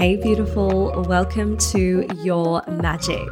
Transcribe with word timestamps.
Hey, 0.00 0.16
beautiful, 0.16 1.04
welcome 1.06 1.58
to 1.72 2.06
Your 2.22 2.62
Magic. 2.66 3.28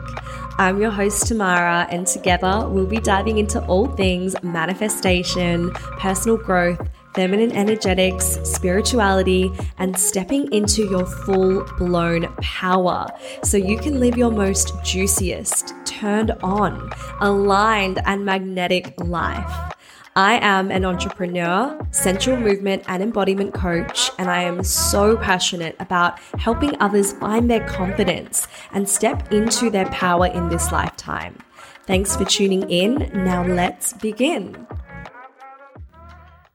I'm 0.59 0.79
your 0.79 0.91
host, 0.91 1.27
Tamara, 1.27 1.87
and 1.91 2.07
together 2.07 2.69
we'll 2.69 2.85
be 2.85 2.99
diving 2.99 3.39
into 3.39 3.65
all 3.65 3.87
things 3.87 4.37
manifestation, 4.43 5.71
personal 5.99 6.37
growth, 6.37 6.79
feminine 7.15 7.53
energetics, 7.53 8.39
spirituality, 8.45 9.51
and 9.79 9.99
stepping 9.99 10.53
into 10.53 10.83
your 10.91 11.07
full 11.07 11.65
blown 11.79 12.27
power 12.43 13.07
so 13.43 13.57
you 13.57 13.79
can 13.79 13.99
live 13.99 14.19
your 14.19 14.31
most 14.31 14.75
juiciest, 14.85 15.73
turned 15.87 16.33
on, 16.43 16.93
aligned, 17.23 17.99
and 18.05 18.27
magnetic 18.27 18.93
life. 18.99 19.68
I 20.17 20.39
am 20.39 20.71
an 20.71 20.85
entrepreneur, 20.85 21.79
sensual 21.91 22.37
movement 22.37 22.85
and 22.89 23.03
embodiment 23.03 23.55
coach, 23.55 24.11
and 24.19 24.31
I 24.31 24.43
am 24.43 24.65
so 24.65 25.17
passionate 25.17 25.77
about 25.79 26.19
helping 26.39 26.81
others 26.81 27.13
find 27.13 27.51
their 27.51 27.67
confidence 27.69 28.49
and 28.73 28.89
step 28.89 29.33
into 29.33 29.71
their 29.71 29.87
power 29.87 30.27
in 30.27 30.49
this 30.49 30.73
lifetime. 30.73 31.39
Thanks 31.87 32.17
for 32.17 32.25
tuning 32.25 32.69
in. 32.69 33.11
Now 33.15 33.45
let's 33.45 33.93
begin. 33.93 34.67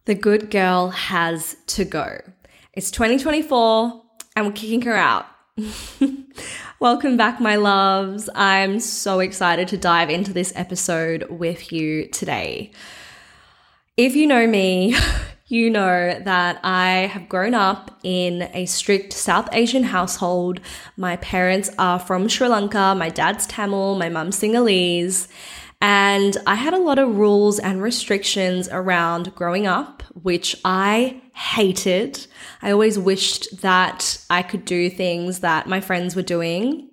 The 0.05 0.15
good 0.15 0.51
girl 0.51 0.89
has 0.89 1.55
to 1.67 1.85
go. 1.85 2.19
It's 2.73 2.91
2024 2.91 4.03
and 4.35 4.45
we're 4.45 4.51
kicking 4.51 4.81
her 4.81 4.95
out. 4.95 5.25
Welcome 6.79 7.15
back, 7.15 7.39
my 7.39 7.55
loves. 7.55 8.29
I'm 8.35 8.79
so 8.79 9.19
excited 9.19 9.69
to 9.69 9.77
dive 9.77 10.09
into 10.09 10.33
this 10.33 10.51
episode 10.55 11.29
with 11.29 11.71
you 11.71 12.07
today. 12.09 12.71
If 13.95 14.15
you 14.15 14.25
know 14.25 14.47
me, 14.47 14.95
you 15.47 15.69
know 15.69 16.19
that 16.19 16.59
I 16.63 17.11
have 17.13 17.29
grown 17.29 17.53
up 17.53 17.99
in 18.01 18.49
a 18.51 18.65
strict 18.65 19.13
South 19.13 19.47
Asian 19.51 19.83
household. 19.83 20.59
My 20.97 21.17
parents 21.17 21.69
are 21.77 21.99
from 21.99 22.27
Sri 22.27 22.47
Lanka, 22.47 22.95
my 22.97 23.09
dad's 23.09 23.45
Tamil, 23.45 23.95
my 23.99 24.09
mum's 24.09 24.39
Sinhalese. 24.39 25.27
And 25.79 26.35
I 26.47 26.55
had 26.55 26.73
a 26.73 26.79
lot 26.79 26.97
of 26.97 27.17
rules 27.17 27.59
and 27.59 27.83
restrictions 27.83 28.67
around 28.71 29.35
growing 29.35 29.67
up, 29.67 30.01
which 30.23 30.55
I 30.65 31.21
hated. 31.35 32.25
I 32.63 32.71
always 32.71 32.97
wished 32.97 33.61
that 33.61 34.25
I 34.27 34.41
could 34.41 34.65
do 34.65 34.89
things 34.89 35.41
that 35.41 35.67
my 35.67 35.81
friends 35.81 36.15
were 36.15 36.23
doing. 36.23 36.89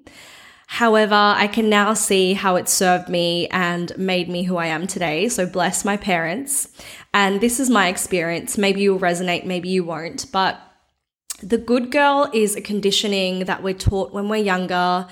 However, 0.72 1.16
I 1.16 1.48
can 1.48 1.68
now 1.68 1.94
see 1.94 2.32
how 2.32 2.54
it 2.54 2.68
served 2.68 3.08
me 3.08 3.48
and 3.48 3.92
made 3.98 4.28
me 4.28 4.44
who 4.44 4.56
I 4.56 4.66
am 4.66 4.86
today. 4.86 5.28
So 5.28 5.44
bless 5.44 5.84
my 5.84 5.96
parents. 5.96 6.68
And 7.12 7.40
this 7.40 7.58
is 7.58 7.68
my 7.68 7.88
experience. 7.88 8.56
Maybe 8.56 8.82
you'll 8.82 9.00
resonate, 9.00 9.44
maybe 9.44 9.68
you 9.68 9.84
won't. 9.84 10.26
But 10.32 10.60
the 11.42 11.58
good 11.58 11.90
girl 11.90 12.30
is 12.32 12.54
a 12.54 12.60
conditioning 12.60 13.46
that 13.46 13.62
we're 13.62 13.74
taught 13.74 14.12
when 14.12 14.28
we're 14.28 14.42
younger 14.42 15.06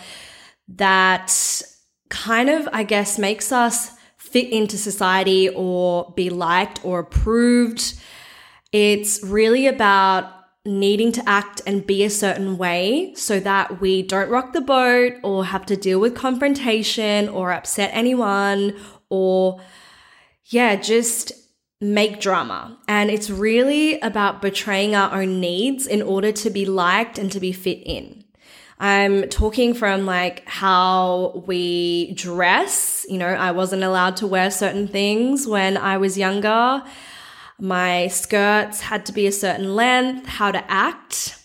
that 0.69 1.63
kind 2.11 2.51
of, 2.51 2.69
I 2.73 2.83
guess, 2.83 3.19
makes 3.19 3.51
us 3.53 3.93
fit 4.17 4.51
into 4.51 4.77
society 4.77 5.49
or 5.49 6.13
be 6.15 6.31
liked 6.31 6.85
or 6.85 7.01
approved. 7.01 7.95
It's 8.73 9.23
really 9.25 9.67
about 9.67 10.35
needing 10.67 11.13
to 11.13 11.27
act 11.27 11.63
and 11.67 11.87
be 11.87 12.05
a 12.05 12.11
certain 12.11 12.59
way 12.59 13.15
so 13.15 13.41
that 13.41 13.81
we 13.81 14.03
don't 14.03 14.29
rock 14.29 14.53
the 14.53 14.61
boat 14.61 15.15
or 15.23 15.47
have 15.47 15.65
to 15.65 15.77
deal 15.77 15.99
with 15.99 16.15
confrontation 16.15 17.29
or 17.31 17.53
upset 17.53 17.91
anyone 17.95 18.75
or, 19.09 19.61
yeah, 20.45 20.77
just 20.77 21.33
make 21.81 22.21
drama. 22.21 22.77
And 22.89 23.11
it's 23.11 23.31
really 23.31 24.01
about 24.01 24.43
betraying 24.43 24.95
our 24.95 25.23
own 25.23 25.41
needs 25.41 25.87
in 25.87 26.03
order 26.03 26.33
to 26.33 26.51
be 26.51 26.67
liked 26.67 27.19
and 27.19 27.31
to 27.33 27.41
be 27.41 27.53
fit 27.53 27.83
in. 27.85 28.25
I'm 28.81 29.29
talking 29.29 29.75
from 29.75 30.07
like 30.07 30.47
how 30.49 31.43
we 31.47 32.13
dress. 32.15 33.05
You 33.09 33.19
know, 33.19 33.27
I 33.27 33.51
wasn't 33.51 33.83
allowed 33.83 34.17
to 34.19 34.27
wear 34.27 34.51
certain 34.51 34.87
things 34.87 35.47
when 35.47 35.77
I 35.77 35.99
was 35.99 36.17
younger. 36.17 36.83
My 37.61 38.07
skirts 38.07 38.81
had 38.81 39.05
to 39.07 39.13
be 39.13 39.27
a 39.27 39.33
certain 39.33 39.75
length, 39.75 40.27
how 40.27 40.53
to 40.53 40.71
act, 40.71 41.37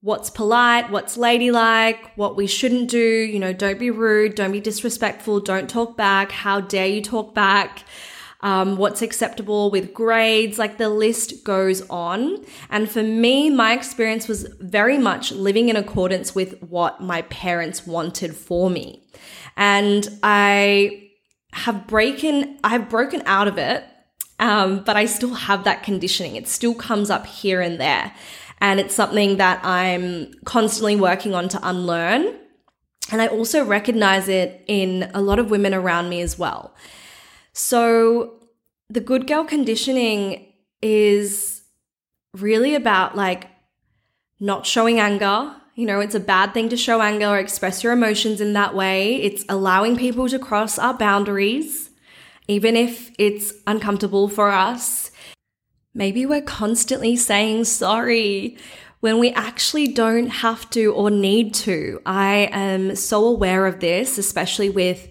what's 0.00 0.30
polite, 0.30 0.90
what's 0.90 1.16
ladylike, 1.16 2.16
what 2.16 2.36
we 2.36 2.46
shouldn't 2.46 2.88
do. 2.88 2.98
You 2.98 3.40
know, 3.40 3.52
don't 3.52 3.78
be 3.78 3.90
rude, 3.90 4.36
don't 4.36 4.52
be 4.52 4.60
disrespectful, 4.60 5.40
don't 5.40 5.68
talk 5.68 5.96
back. 5.96 6.30
How 6.30 6.60
dare 6.60 6.86
you 6.86 7.02
talk 7.02 7.34
back? 7.34 7.84
Um, 8.42 8.76
what's 8.76 9.02
acceptable 9.02 9.70
with 9.70 9.94
grades, 9.94 10.58
like 10.58 10.78
the 10.78 10.90
list 10.90 11.42
goes 11.42 11.82
on. 11.88 12.44
And 12.70 12.90
for 12.90 13.02
me, 13.02 13.50
my 13.50 13.72
experience 13.72 14.28
was 14.28 14.42
very 14.60 14.98
much 14.98 15.32
living 15.32 15.68
in 15.68 15.76
accordance 15.76 16.34
with 16.34 16.62
what 16.62 17.00
my 17.00 17.22
parents 17.22 17.86
wanted 17.86 18.36
for 18.36 18.68
me. 18.68 19.02
And 19.56 20.06
I 20.22 21.10
have 21.52 21.86
broken, 21.86 22.58
I've 22.62 22.90
broken 22.90 23.22
out 23.24 23.48
of 23.48 23.56
it 23.56 23.84
um, 24.38 24.84
but 24.84 24.96
I 24.96 25.06
still 25.06 25.34
have 25.34 25.64
that 25.64 25.82
conditioning. 25.82 26.36
It 26.36 26.48
still 26.48 26.74
comes 26.74 27.10
up 27.10 27.26
here 27.26 27.60
and 27.60 27.80
there. 27.80 28.12
And 28.60 28.80
it's 28.80 28.94
something 28.94 29.36
that 29.36 29.64
I'm 29.64 30.32
constantly 30.44 30.96
working 30.96 31.34
on 31.34 31.48
to 31.50 31.68
unlearn. 31.68 32.38
And 33.12 33.22
I 33.22 33.28
also 33.28 33.64
recognize 33.64 34.28
it 34.28 34.64
in 34.66 35.10
a 35.14 35.20
lot 35.20 35.38
of 35.38 35.50
women 35.50 35.72
around 35.72 36.08
me 36.08 36.20
as 36.20 36.38
well. 36.38 36.74
So 37.56 38.34
the 38.90 39.00
good 39.00 39.26
girl 39.26 39.42
conditioning 39.42 40.52
is 40.82 41.62
really 42.34 42.74
about 42.74 43.16
like 43.16 43.48
not 44.38 44.66
showing 44.66 45.00
anger. 45.00 45.56
You 45.74 45.86
know, 45.86 46.00
it's 46.00 46.14
a 46.14 46.20
bad 46.20 46.52
thing 46.52 46.68
to 46.68 46.76
show 46.76 47.00
anger 47.00 47.28
or 47.28 47.38
express 47.38 47.82
your 47.82 47.94
emotions 47.94 48.42
in 48.42 48.52
that 48.52 48.74
way. 48.74 49.16
It's 49.16 49.42
allowing 49.48 49.96
people 49.96 50.28
to 50.28 50.38
cross 50.38 50.78
our 50.78 50.92
boundaries 50.92 51.88
even 52.46 52.76
if 52.76 53.10
it's 53.18 53.54
uncomfortable 53.66 54.28
for 54.28 54.50
us. 54.50 55.10
Maybe 55.94 56.26
we're 56.26 56.42
constantly 56.42 57.16
saying 57.16 57.64
sorry 57.64 58.58
when 59.00 59.18
we 59.18 59.30
actually 59.30 59.88
don't 59.88 60.28
have 60.28 60.68
to 60.70 60.92
or 60.92 61.10
need 61.10 61.54
to. 61.54 62.02
I 62.04 62.50
am 62.52 62.96
so 62.96 63.24
aware 63.24 63.64
of 63.64 63.80
this, 63.80 64.18
especially 64.18 64.68
with 64.68 65.08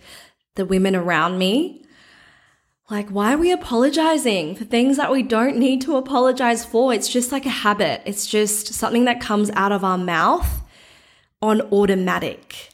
the 0.53 0.65
women 0.65 0.95
around 0.95 1.39
me. 1.39 1.84
Like, 2.89 3.09
why 3.09 3.33
are 3.33 3.37
we 3.37 3.51
apologizing 3.51 4.55
for 4.55 4.63
things 4.63 4.97
that 4.97 5.11
we 5.11 5.23
don't 5.23 5.57
need 5.57 5.81
to 5.81 5.97
apologize 5.97 6.63
for? 6.63 6.93
It's 6.93 7.09
just 7.09 7.31
like 7.31 7.47
a 7.47 7.49
habit. 7.49 8.03
It's 8.05 8.27
just 8.27 8.73
something 8.75 9.05
that 9.05 9.19
comes 9.19 9.49
out 9.51 9.71
of 9.71 9.83
our 9.83 9.97
mouth 9.97 10.61
on 11.41 11.61
automatic. 11.61 12.69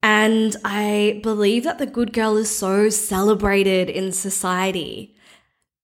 And 0.00 0.54
I 0.64 1.20
believe 1.24 1.64
that 1.64 1.78
the 1.78 1.86
good 1.86 2.12
girl 2.12 2.36
is 2.36 2.56
so 2.56 2.88
celebrated 2.88 3.90
in 3.90 4.12
society. 4.12 5.16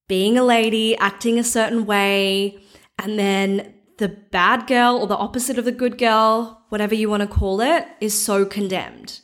Being 0.07 0.39
a 0.39 0.45
lady, 0.45 0.97
acting 0.99 1.39
a 1.39 1.45
certain 1.45 1.85
way, 1.85 2.59
and 2.97 3.19
then 3.19 3.75
the 3.99 4.09
bad 4.09 4.69
girl 4.69 4.97
or 4.97 5.09
the 5.09 5.17
opposite 5.17 5.59
of 5.59 5.65
the 5.65 5.73
good 5.73 5.99
girl, 5.99 6.63
whatever 6.69 6.95
you 6.95 7.11
want 7.11 7.23
to 7.23 7.29
call 7.29 7.61
it, 7.61 7.87
is 8.01 8.15
so 8.15 8.45
condemned. 8.45 9.21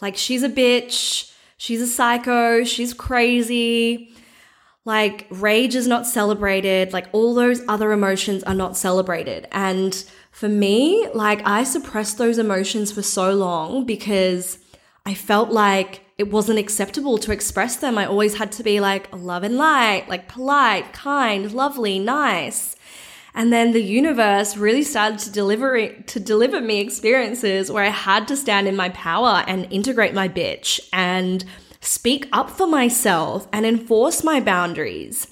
Like 0.00 0.16
she's 0.16 0.44
a 0.44 0.48
bitch, 0.48 1.32
she's 1.64 1.80
a 1.80 1.86
psycho, 1.86 2.62
she's 2.62 2.92
crazy. 2.92 4.12
Like 4.84 5.26
rage 5.30 5.74
is 5.74 5.86
not 5.86 6.06
celebrated, 6.06 6.92
like 6.92 7.06
all 7.12 7.32
those 7.32 7.62
other 7.66 7.90
emotions 7.92 8.44
are 8.44 8.54
not 8.54 8.76
celebrated. 8.76 9.48
And 9.50 10.04
for 10.30 10.46
me, 10.46 11.08
like 11.14 11.40
I 11.46 11.64
suppressed 11.64 12.18
those 12.18 12.36
emotions 12.36 12.92
for 12.92 13.00
so 13.00 13.32
long 13.32 13.86
because 13.86 14.58
I 15.06 15.14
felt 15.14 15.50
like 15.50 16.02
it 16.18 16.30
wasn't 16.30 16.58
acceptable 16.58 17.16
to 17.16 17.32
express 17.32 17.76
them. 17.76 17.96
I 17.96 18.04
always 18.04 18.36
had 18.36 18.52
to 18.52 18.62
be 18.62 18.78
like 18.78 19.08
love 19.16 19.42
and 19.42 19.56
light, 19.56 20.06
like 20.06 20.28
polite, 20.28 20.92
kind, 20.92 21.50
lovely, 21.50 21.98
nice. 21.98 22.73
And 23.34 23.52
then 23.52 23.72
the 23.72 23.82
universe 23.82 24.56
really 24.56 24.84
started 24.84 25.18
to 25.20 25.30
deliver 25.30 25.88
to 25.88 26.20
deliver 26.20 26.60
me 26.60 26.80
experiences 26.80 27.70
where 27.70 27.84
I 27.84 27.88
had 27.88 28.28
to 28.28 28.36
stand 28.36 28.68
in 28.68 28.76
my 28.76 28.90
power 28.90 29.42
and 29.48 29.66
integrate 29.72 30.14
my 30.14 30.28
bitch 30.28 30.80
and 30.92 31.44
speak 31.80 32.28
up 32.32 32.48
for 32.48 32.66
myself 32.66 33.48
and 33.52 33.66
enforce 33.66 34.22
my 34.22 34.40
boundaries. 34.40 35.26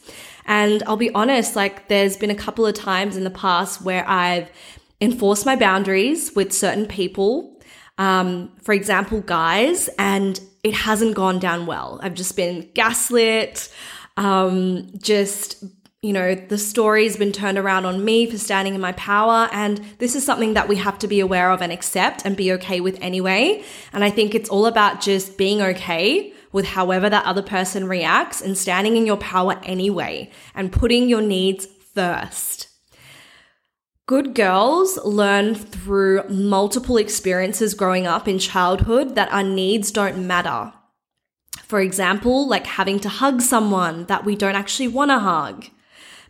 And 0.45 0.83
I'll 0.87 0.97
be 0.97 1.15
honest, 1.15 1.55
like 1.55 1.89
there's 1.89 2.17
been 2.17 2.31
a 2.31 2.35
couple 2.35 2.67
of 2.67 2.75
times 2.75 3.17
in 3.17 3.25
the 3.25 3.31
past 3.31 3.83
where 3.83 4.07
I've 4.09 4.51
enforced 5.01 5.47
my 5.47 5.57
boundaries 5.57 6.35
with 6.35 6.53
certain 6.53 6.87
people. 6.87 7.61
Um, 7.99 8.51
for 8.63 8.73
example, 8.73 9.21
guys, 9.21 9.89
and 9.99 10.41
it 10.65 10.75
hasn't 10.75 11.15
gone 11.15 11.39
down 11.39 11.67
well. 11.67 12.01
I've 12.03 12.15
just 12.15 12.37
been 12.37 12.69
gaslit. 12.75 13.73
Um, 14.17 14.91
just, 14.99 15.65
you 16.03 16.13
know, 16.13 16.35
the 16.35 16.59
story's 16.59 17.17
been 17.17 17.31
turned 17.31 17.57
around 17.57 17.87
on 17.87 18.05
me 18.05 18.29
for 18.29 18.37
standing 18.37 18.75
in 18.75 18.81
my 18.81 18.91
power. 18.93 19.49
And 19.53 19.81
this 19.99 20.17
is 20.17 20.27
something 20.27 20.55
that 20.55 20.67
we 20.67 20.75
have 20.77 20.99
to 20.99 21.07
be 21.07 21.21
aware 21.21 21.53
of 21.53 21.63
and 21.63 21.71
accept 21.71 22.23
and 22.25 22.37
be 22.37 22.53
okay 22.55 22.81
with 22.81 22.99
anyway. 23.01 23.63
And 23.93 24.03
I 24.03 24.11
think 24.11 24.35
it's 24.35 24.51
all 24.51 24.67
about 24.67 25.01
just 25.01 25.39
being 25.39 25.63
okay 25.63 26.33
with 26.51 26.67
however 26.67 27.09
that 27.09 27.25
other 27.25 27.41
person 27.41 27.89
reacts 27.89 28.43
and 28.43 28.59
standing 28.59 28.97
in 28.97 29.07
your 29.07 29.17
power 29.17 29.61
anyway 29.63 30.33
and 30.57 30.73
putting 30.73 31.09
your 31.09 31.23
needs 31.23 31.67
first. 31.95 32.69
Good 34.07 34.35
girls 34.35 34.99
learn 35.05 35.55
through 35.55 36.29
multiple 36.29 36.97
experiences 36.97 37.75
growing 37.75 38.09
up 38.09 38.27
in 38.27 38.41
childhood 38.41 39.15
that 39.15 39.33
our 39.33 39.45
needs 39.45 39.93
don't 39.93 40.27
matter. 40.27 40.73
For 41.63 41.81
example, 41.81 42.49
like 42.49 42.67
having 42.67 42.99
to 43.01 43.09
hug 43.09 43.41
someone 43.41 44.07
that 44.07 44.25
we 44.25 44.35
don't 44.35 44.57
actually 44.57 44.89
want 44.89 45.13
to 45.13 45.21
hug. 45.21 45.67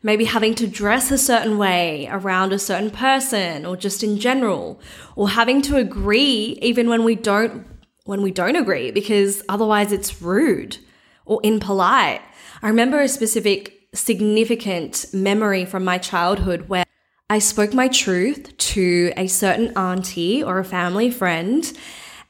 Maybe 0.02 0.24
having 0.24 0.54
to 0.56 0.66
dress 0.66 1.10
a 1.10 1.18
certain 1.18 1.58
way 1.58 2.08
around 2.10 2.52
a 2.52 2.58
certain 2.58 2.90
person 2.90 3.64
or 3.64 3.76
just 3.76 4.02
in 4.02 4.18
general, 4.18 4.80
or 5.14 5.30
having 5.30 5.62
to 5.62 5.76
agree 5.76 6.58
even 6.60 6.88
when 6.88 7.04
we 7.04 7.14
don't 7.14 7.66
when 8.04 8.20
we 8.20 8.32
don't 8.32 8.56
agree 8.56 8.90
because 8.90 9.42
otherwise 9.48 9.92
it's 9.92 10.20
rude 10.20 10.76
or 11.24 11.40
impolite. 11.44 12.20
I 12.62 12.68
remember 12.68 13.00
a 13.00 13.08
specific 13.08 13.88
significant 13.94 15.06
memory 15.12 15.64
from 15.64 15.84
my 15.84 15.98
childhood 15.98 16.68
where 16.68 16.84
I 17.30 17.38
spoke 17.38 17.72
my 17.72 17.88
truth 17.88 18.56
to 18.56 19.12
a 19.16 19.26
certain 19.26 19.76
auntie 19.76 20.42
or 20.42 20.58
a 20.58 20.64
family 20.64 21.10
friend, 21.10 21.70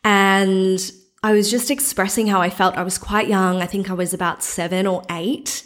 and 0.04 0.78
I 1.22 1.32
was 1.32 1.50
just 1.50 1.70
expressing 1.70 2.26
how 2.26 2.40
I 2.40 2.50
felt. 2.50 2.76
I 2.76 2.82
was 2.82 2.98
quite 2.98 3.28
young. 3.28 3.62
I 3.62 3.66
think 3.66 3.90
I 3.90 3.94
was 3.94 4.12
about 4.12 4.42
seven 4.42 4.86
or 4.86 5.02
eight. 5.10 5.64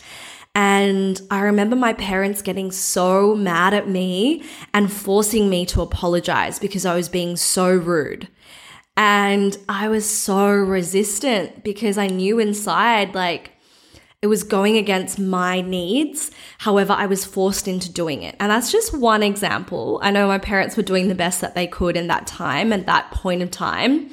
And 0.56 1.20
I 1.30 1.40
remember 1.40 1.76
my 1.76 1.92
parents 1.92 2.40
getting 2.40 2.72
so 2.72 3.34
mad 3.34 3.74
at 3.74 3.90
me 3.90 4.42
and 4.72 4.90
forcing 4.90 5.50
me 5.50 5.66
to 5.66 5.82
apologize 5.82 6.58
because 6.58 6.86
I 6.86 6.94
was 6.96 7.10
being 7.10 7.36
so 7.36 7.70
rude. 7.70 8.26
And 8.96 9.58
I 9.68 9.88
was 9.88 10.08
so 10.08 10.48
resistant 10.48 11.62
because 11.62 11.98
I 11.98 12.06
knew 12.06 12.38
inside, 12.38 13.14
like, 13.14 13.52
it 14.22 14.28
was 14.28 14.44
going 14.44 14.78
against 14.78 15.18
my 15.18 15.60
needs. 15.60 16.30
However, 16.56 16.94
I 16.94 17.04
was 17.04 17.26
forced 17.26 17.68
into 17.68 17.92
doing 17.92 18.22
it. 18.22 18.34
And 18.40 18.50
that's 18.50 18.72
just 18.72 18.96
one 18.96 19.22
example. 19.22 20.00
I 20.02 20.10
know 20.10 20.26
my 20.26 20.38
parents 20.38 20.74
were 20.74 20.82
doing 20.82 21.08
the 21.08 21.14
best 21.14 21.42
that 21.42 21.54
they 21.54 21.66
could 21.66 21.98
in 21.98 22.06
that 22.06 22.26
time 22.26 22.72
and 22.72 22.86
that 22.86 23.10
point 23.10 23.42
of 23.42 23.50
time. 23.50 24.10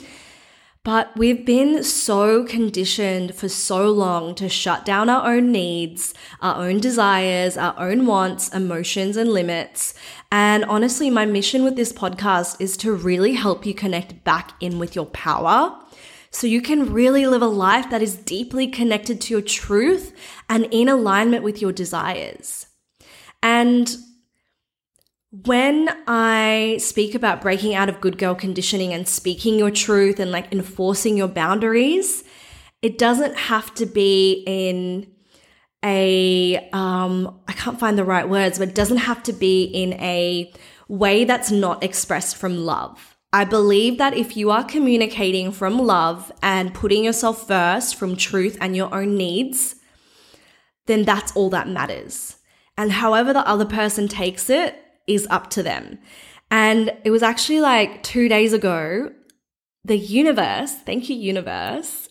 But 0.83 1.15
we've 1.15 1.45
been 1.45 1.81
so 1.81 2.43
conditioned 2.43 3.35
for 3.35 3.47
so 3.47 3.89
long 3.89 4.35
to 4.35 4.49
shut 4.49 4.83
down 4.83 5.07
our 5.07 5.33
own 5.33 5.49
needs, 5.49 6.13
our 6.41 6.61
own 6.61 6.81
desires, 6.81 7.55
our 7.55 7.73
own 7.79 8.05
wants, 8.05 8.49
emotions, 8.49 9.15
and 9.15 9.31
limits. 9.31 9.93
And 10.29 10.65
honestly, 10.65 11.09
my 11.09 11.25
mission 11.25 11.63
with 11.63 11.77
this 11.77 11.93
podcast 11.93 12.59
is 12.59 12.75
to 12.77 12.91
really 12.91 13.31
help 13.31 13.65
you 13.65 13.73
connect 13.73 14.25
back 14.25 14.51
in 14.59 14.77
with 14.77 14.93
your 14.93 15.05
power 15.05 15.79
so 16.31 16.47
you 16.47 16.61
can 16.61 16.91
really 16.91 17.27
live 17.27 17.41
a 17.41 17.47
life 17.47 17.89
that 17.89 18.01
is 18.01 18.17
deeply 18.17 18.67
connected 18.67 19.21
to 19.21 19.33
your 19.33 19.41
truth 19.41 20.13
and 20.49 20.65
in 20.69 20.89
alignment 20.89 21.45
with 21.45 21.61
your 21.61 21.71
desires. 21.71 22.65
And 23.41 23.95
when 25.41 25.89
I 26.05 26.77
speak 26.79 27.15
about 27.15 27.41
breaking 27.41 27.73
out 27.73 27.89
of 27.89 27.99
good 27.99 28.19
girl 28.19 28.35
conditioning 28.35 28.93
and 28.93 29.07
speaking 29.07 29.57
your 29.57 29.71
truth 29.71 30.19
and 30.19 30.31
like 30.31 30.53
enforcing 30.53 31.17
your 31.17 31.27
boundaries, 31.27 32.23
it 32.83 32.99
doesn't 32.99 33.35
have 33.35 33.73
to 33.75 33.87
be 33.87 34.43
in 34.45 35.11
a 35.83 36.69
um 36.71 37.39
I 37.47 37.53
can't 37.53 37.79
find 37.79 37.97
the 37.97 38.05
right 38.05 38.29
words, 38.29 38.59
but 38.59 38.69
it 38.69 38.75
doesn't 38.75 38.97
have 38.97 39.23
to 39.23 39.33
be 39.33 39.63
in 39.63 39.93
a 39.93 40.53
way 40.87 41.25
that's 41.25 41.49
not 41.49 41.83
expressed 41.83 42.37
from 42.37 42.57
love. 42.57 43.17
I 43.33 43.43
believe 43.43 43.97
that 43.97 44.15
if 44.15 44.37
you 44.37 44.51
are 44.51 44.63
communicating 44.63 45.51
from 45.51 45.79
love 45.79 46.31
and 46.43 46.75
putting 46.75 47.03
yourself 47.03 47.47
first 47.47 47.95
from 47.95 48.15
truth 48.15 48.55
and 48.61 48.75
your 48.75 48.93
own 48.93 49.17
needs, 49.17 49.77
then 50.85 51.05
that's 51.05 51.35
all 51.35 51.49
that 51.49 51.67
matters. 51.67 52.37
And 52.77 52.91
however 52.91 53.33
the 53.33 53.47
other 53.47 53.65
person 53.65 54.07
takes 54.07 54.51
it, 54.51 54.82
is 55.07 55.27
up 55.29 55.49
to 55.51 55.63
them. 55.63 55.99
And 56.51 56.95
it 57.03 57.11
was 57.11 57.23
actually 57.23 57.61
like 57.61 58.03
two 58.03 58.29
days 58.29 58.53
ago, 58.53 59.11
the 59.85 59.97
universe, 59.97 60.73
thank 60.85 61.09
you, 61.09 61.15
universe, 61.15 62.09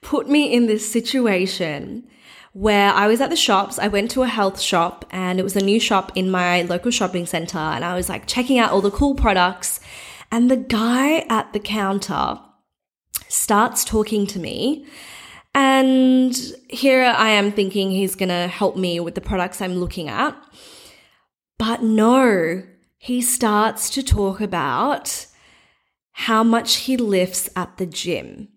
put 0.00 0.28
me 0.28 0.52
in 0.52 0.66
this 0.66 0.90
situation 0.90 2.08
where 2.52 2.92
I 2.92 3.06
was 3.06 3.20
at 3.20 3.30
the 3.30 3.36
shops. 3.36 3.78
I 3.78 3.88
went 3.88 4.10
to 4.12 4.22
a 4.22 4.28
health 4.28 4.60
shop 4.60 5.04
and 5.10 5.38
it 5.38 5.42
was 5.42 5.56
a 5.56 5.64
new 5.64 5.80
shop 5.80 6.12
in 6.14 6.30
my 6.30 6.62
local 6.62 6.90
shopping 6.90 7.26
center. 7.26 7.58
And 7.58 7.84
I 7.84 7.94
was 7.94 8.08
like 8.08 8.26
checking 8.26 8.58
out 8.58 8.72
all 8.72 8.80
the 8.80 8.90
cool 8.90 9.14
products. 9.14 9.80
And 10.30 10.50
the 10.50 10.56
guy 10.56 11.20
at 11.28 11.52
the 11.52 11.60
counter 11.60 12.38
starts 13.28 13.84
talking 13.84 14.26
to 14.28 14.38
me. 14.38 14.86
And 15.54 16.34
here 16.68 17.04
I 17.04 17.30
am 17.30 17.52
thinking 17.52 17.90
he's 17.90 18.14
going 18.14 18.30
to 18.30 18.48
help 18.48 18.76
me 18.76 19.00
with 19.00 19.14
the 19.14 19.20
products 19.20 19.60
I'm 19.60 19.74
looking 19.74 20.08
at. 20.08 20.36
But 21.58 21.82
no, 21.82 22.62
he 22.98 23.20
starts 23.20 23.90
to 23.90 24.02
talk 24.02 24.40
about 24.40 25.26
how 26.12 26.44
much 26.44 26.76
he 26.76 26.96
lifts 26.96 27.48
at 27.56 27.76
the 27.76 27.86
gym. 27.86 28.48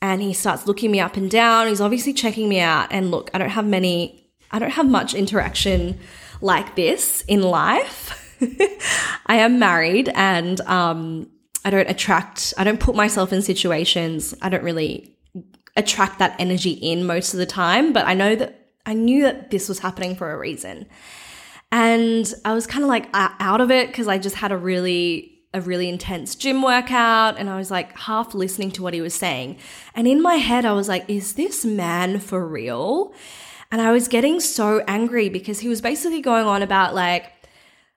And 0.00 0.20
he 0.20 0.32
starts 0.32 0.66
looking 0.66 0.90
me 0.90 1.00
up 1.00 1.16
and 1.16 1.30
down. 1.30 1.68
He's 1.68 1.80
obviously 1.80 2.12
checking 2.12 2.48
me 2.48 2.60
out. 2.60 2.88
And 2.90 3.10
look, 3.10 3.30
I 3.32 3.38
don't 3.38 3.50
have 3.50 3.66
many, 3.66 4.30
I 4.50 4.58
don't 4.58 4.72
have 4.72 4.88
much 4.88 5.14
interaction 5.14 5.98
like 6.40 6.76
this 6.76 7.22
in 7.22 7.42
life. 7.42 8.20
I 9.26 9.36
am 9.36 9.58
married 9.58 10.10
and 10.14 10.60
um, 10.62 11.30
I 11.64 11.70
don't 11.70 11.88
attract, 11.88 12.52
I 12.58 12.64
don't 12.64 12.80
put 12.80 12.94
myself 12.94 13.32
in 13.32 13.42
situations, 13.42 14.34
I 14.42 14.48
don't 14.48 14.64
really 14.64 15.16
attract 15.76 16.18
that 16.18 16.36
energy 16.38 16.72
in 16.72 17.06
most 17.06 17.32
of 17.32 17.38
the 17.38 17.46
time. 17.46 17.92
But 17.92 18.06
I 18.06 18.14
know 18.14 18.34
that 18.36 18.72
I 18.86 18.92
knew 18.92 19.22
that 19.22 19.50
this 19.50 19.68
was 19.68 19.78
happening 19.78 20.14
for 20.14 20.32
a 20.32 20.38
reason. 20.38 20.86
And 21.74 22.32
I 22.44 22.54
was 22.54 22.68
kind 22.68 22.84
of 22.84 22.88
like 22.88 23.08
out 23.12 23.60
of 23.60 23.68
it 23.72 23.88
because 23.88 24.06
I 24.06 24.16
just 24.16 24.36
had 24.36 24.52
a 24.52 24.56
really 24.56 25.32
a 25.52 25.60
really 25.60 25.88
intense 25.88 26.36
gym 26.36 26.62
workout 26.62 27.36
and 27.36 27.50
I 27.50 27.56
was 27.56 27.70
like 27.70 27.96
half 27.98 28.34
listening 28.34 28.70
to 28.72 28.82
what 28.82 28.94
he 28.94 29.00
was 29.00 29.12
saying. 29.12 29.56
And 29.94 30.06
in 30.06 30.22
my 30.22 30.36
head 30.36 30.64
I 30.64 30.72
was 30.72 30.88
like 30.88 31.04
is 31.08 31.34
this 31.34 31.64
man 31.64 32.20
for 32.20 32.46
real? 32.46 33.12
And 33.72 33.82
I 33.82 33.90
was 33.90 34.06
getting 34.06 34.38
so 34.38 34.84
angry 34.86 35.28
because 35.28 35.58
he 35.58 35.68
was 35.68 35.80
basically 35.80 36.20
going 36.20 36.46
on 36.46 36.62
about 36.62 36.94
like 36.94 37.32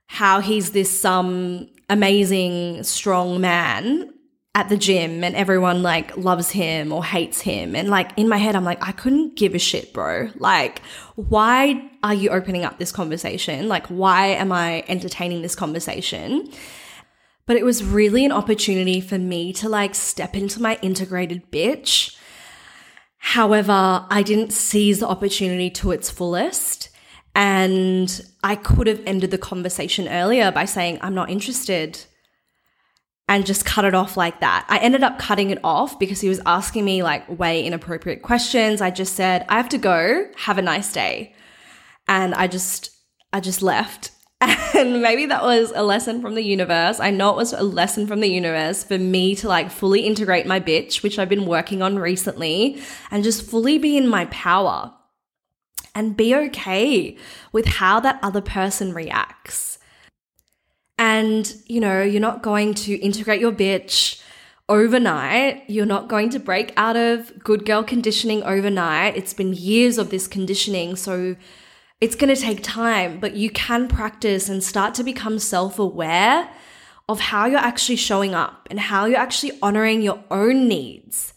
how 0.07 0.39
he's 0.39 0.71
this 0.71 0.99
some 0.99 1.27
um, 1.27 1.69
amazing 1.87 2.81
strong 2.81 3.39
man 3.39 4.11
at 4.55 4.69
the 4.69 4.77
gym 4.77 5.23
and 5.23 5.35
everyone 5.35 5.83
like 5.83 6.17
loves 6.17 6.49
him 6.49 6.91
or 6.91 7.05
hates 7.05 7.41
him. 7.41 7.75
And 7.75 7.89
like 7.89 8.09
in 8.17 8.27
my 8.27 8.37
head, 8.37 8.55
I'm 8.55 8.63
like, 8.63 8.83
I 8.85 8.91
couldn't 8.91 9.35
give 9.35 9.53
a 9.53 9.59
shit, 9.59 9.93
bro. 9.93 10.31
Like, 10.37 10.81
why 11.13 11.86
are 12.07 12.13
you 12.13 12.29
opening 12.29 12.63
up 12.63 12.77
this 12.77 12.91
conversation? 12.91 13.67
Like, 13.67 13.87
why 13.87 14.27
am 14.27 14.51
I 14.51 14.85
entertaining 14.87 15.41
this 15.41 15.55
conversation? 15.55 16.49
But 17.45 17.57
it 17.57 17.65
was 17.65 17.83
really 17.83 18.23
an 18.23 18.31
opportunity 18.31 19.01
for 19.01 19.17
me 19.17 19.51
to 19.53 19.67
like 19.67 19.93
step 19.93 20.35
into 20.35 20.61
my 20.61 20.79
integrated 20.81 21.51
bitch. 21.51 22.17
However, 23.17 24.05
I 24.09 24.23
didn't 24.23 24.53
seize 24.53 25.01
the 25.01 25.07
opportunity 25.07 25.69
to 25.71 25.91
its 25.91 26.09
fullest. 26.09 26.89
And 27.35 28.21
I 28.41 28.55
could 28.55 28.87
have 28.87 29.03
ended 29.05 29.31
the 29.31 29.37
conversation 29.37 30.07
earlier 30.07 30.49
by 30.49 30.63
saying, 30.63 30.99
I'm 31.01 31.13
not 31.13 31.29
interested 31.29 32.05
and 33.27 33.45
just 33.45 33.65
cut 33.65 33.83
it 33.83 33.93
off 33.93 34.15
like 34.15 34.39
that. 34.39 34.65
I 34.69 34.77
ended 34.77 35.03
up 35.03 35.19
cutting 35.19 35.49
it 35.49 35.59
off 35.61 35.99
because 35.99 36.21
he 36.21 36.29
was 36.29 36.39
asking 36.45 36.85
me 36.85 37.03
like 37.03 37.27
way 37.37 37.65
inappropriate 37.65 38.21
questions. 38.21 38.79
I 38.79 38.91
just 38.91 39.13
said, 39.15 39.45
I 39.49 39.57
have 39.57 39.69
to 39.69 39.77
go. 39.77 40.25
Have 40.37 40.57
a 40.57 40.61
nice 40.61 40.93
day. 40.93 41.35
And 42.07 42.33
I 42.33 42.47
just, 42.47 42.91
I 43.33 43.39
just 43.39 43.61
left. 43.61 44.11
And 44.75 45.01
maybe 45.01 45.25
that 45.25 45.41
was 45.41 45.73
a 45.75 45.81
lesson 45.81 46.21
from 46.21 46.35
the 46.35 46.43
universe. 46.43 46.99
I 46.99 47.09
know 47.09 47.31
it 47.31 47.35
was 47.35 47.51
a 47.51 47.63
lesson 47.63 48.05
from 48.05 48.19
the 48.19 48.29
universe 48.29 48.83
for 48.83 48.99
me 48.99 49.33
to 49.35 49.47
like 49.47 49.71
fully 49.71 50.01
integrate 50.01 50.45
my 50.45 50.59
bitch, 50.59 51.01
which 51.01 51.17
I've 51.17 51.29
been 51.29 51.47
working 51.47 51.81
on 51.81 51.97
recently, 51.97 52.79
and 53.09 53.23
just 53.23 53.49
fully 53.49 53.79
be 53.79 53.97
in 53.97 54.07
my 54.07 54.25
power 54.25 54.93
and 55.95 56.15
be 56.15 56.35
okay 56.35 57.17
with 57.51 57.65
how 57.65 57.99
that 58.01 58.19
other 58.21 58.41
person 58.41 58.93
reacts. 58.93 59.79
And, 60.99 61.51
you 61.65 61.79
know, 61.79 62.03
you're 62.03 62.21
not 62.21 62.43
going 62.43 62.75
to 62.75 62.95
integrate 62.97 63.41
your 63.41 63.51
bitch 63.51 64.21
overnight. 64.69 65.63
You're 65.67 65.87
not 65.87 66.07
going 66.07 66.29
to 66.31 66.39
break 66.39 66.71
out 66.77 66.95
of 66.95 67.43
good 67.43 67.65
girl 67.65 67.83
conditioning 67.83 68.43
overnight. 68.43 69.17
It's 69.17 69.33
been 69.33 69.53
years 69.53 69.97
of 69.97 70.11
this 70.11 70.27
conditioning. 70.27 70.95
So 70.95 71.35
it's 71.99 72.15
going 72.15 72.33
to 72.33 72.39
take 72.39 72.61
time, 72.61 73.19
but 73.19 73.35
you 73.35 73.49
can 73.49 73.87
practice 73.87 74.49
and 74.49 74.63
start 74.63 74.93
to 74.95 75.03
become 75.03 75.39
self 75.39 75.79
aware 75.79 76.49
of 77.09 77.19
how 77.19 77.45
you're 77.45 77.59
actually 77.59 77.95
showing 77.95 78.35
up 78.35 78.67
and 78.69 78.79
how 78.79 79.05
you're 79.05 79.19
actually 79.19 79.57
honoring 79.61 80.01
your 80.01 80.23
own 80.29 80.67
needs 80.67 81.33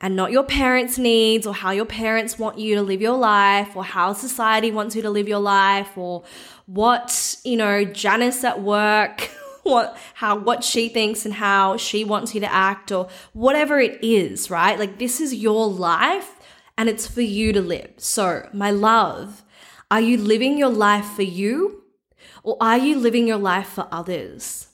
and 0.00 0.16
not 0.16 0.32
your 0.32 0.42
parents' 0.42 0.98
needs 0.98 1.46
or 1.46 1.54
how 1.54 1.70
your 1.70 1.84
parents 1.84 2.38
want 2.38 2.58
you 2.58 2.74
to 2.74 2.82
live 2.82 3.00
your 3.00 3.16
life 3.16 3.76
or 3.76 3.84
how 3.84 4.12
society 4.12 4.72
wants 4.72 4.96
you 4.96 5.02
to 5.02 5.10
live 5.10 5.28
your 5.28 5.38
life 5.38 5.96
or 5.96 6.24
what, 6.66 7.36
you 7.44 7.56
know, 7.56 7.84
Janice 7.84 8.42
at 8.42 8.60
work, 8.60 9.30
what 9.62 9.96
how 10.14 10.36
what 10.36 10.64
she 10.64 10.88
thinks 10.88 11.24
and 11.24 11.34
how 11.34 11.76
she 11.76 12.02
wants 12.02 12.34
you 12.34 12.40
to 12.40 12.52
act 12.52 12.90
or 12.90 13.08
whatever 13.34 13.78
it 13.78 14.02
is, 14.02 14.50
right? 14.50 14.78
Like 14.78 14.98
this 14.98 15.20
is 15.20 15.32
your 15.32 15.68
life 15.68 16.40
and 16.76 16.88
it's 16.88 17.06
for 17.06 17.20
you 17.20 17.52
to 17.52 17.60
live. 17.60 17.92
So, 17.98 18.48
my 18.52 18.72
love, 18.72 19.44
are 19.92 20.00
you 20.00 20.16
living 20.16 20.56
your 20.56 20.70
life 20.70 21.06
for 21.16 21.22
you 21.22 21.82
Or 22.42 22.56
are 22.60 22.78
you 22.78 22.98
living 22.98 23.26
your 23.26 23.38
life 23.38 23.68
for 23.68 23.86
others? 23.92 24.68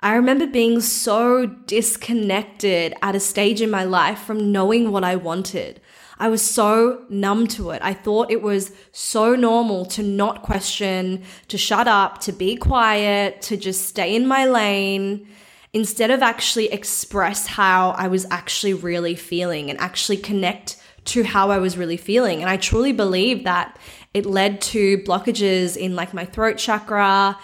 I 0.00 0.14
remember 0.14 0.46
being 0.46 0.80
so 0.80 1.46
disconnected 1.46 2.94
at 3.02 3.14
a 3.14 3.20
stage 3.20 3.60
in 3.60 3.70
my 3.70 3.84
life 3.84 4.18
from 4.18 4.50
knowing 4.50 4.90
what 4.90 5.04
I 5.04 5.14
wanted. 5.14 5.80
I 6.18 6.28
was 6.28 6.42
so 6.42 7.04
numb 7.08 7.46
to 7.48 7.70
it. 7.70 7.80
I 7.82 7.94
thought 7.94 8.30
it 8.30 8.42
was 8.42 8.72
so 8.90 9.36
normal 9.36 9.84
to 9.86 10.02
not 10.02 10.42
question, 10.42 11.22
to 11.48 11.58
shut 11.58 11.86
up, 11.86 12.20
to 12.22 12.32
be 12.32 12.56
quiet, 12.56 13.42
to 13.42 13.56
just 13.56 13.86
stay 13.86 14.16
in 14.16 14.26
my 14.26 14.44
lane 14.44 15.28
instead 15.72 16.10
of 16.10 16.22
actually 16.22 16.72
express 16.72 17.46
how 17.46 17.90
I 17.90 18.08
was 18.08 18.26
actually 18.30 18.74
really 18.74 19.14
feeling 19.14 19.70
and 19.70 19.78
actually 19.78 20.18
connect 20.18 20.81
to 21.04 21.24
how 21.24 21.50
I 21.50 21.58
was 21.58 21.76
really 21.76 21.96
feeling. 21.96 22.40
And 22.40 22.50
I 22.50 22.56
truly 22.56 22.92
believe 22.92 23.44
that 23.44 23.78
it 24.14 24.26
led 24.26 24.60
to 24.62 24.98
blockages 24.98 25.76
in 25.76 25.96
like 25.96 26.14
my 26.14 26.24
throat 26.24 26.58
chakra, 26.58 27.38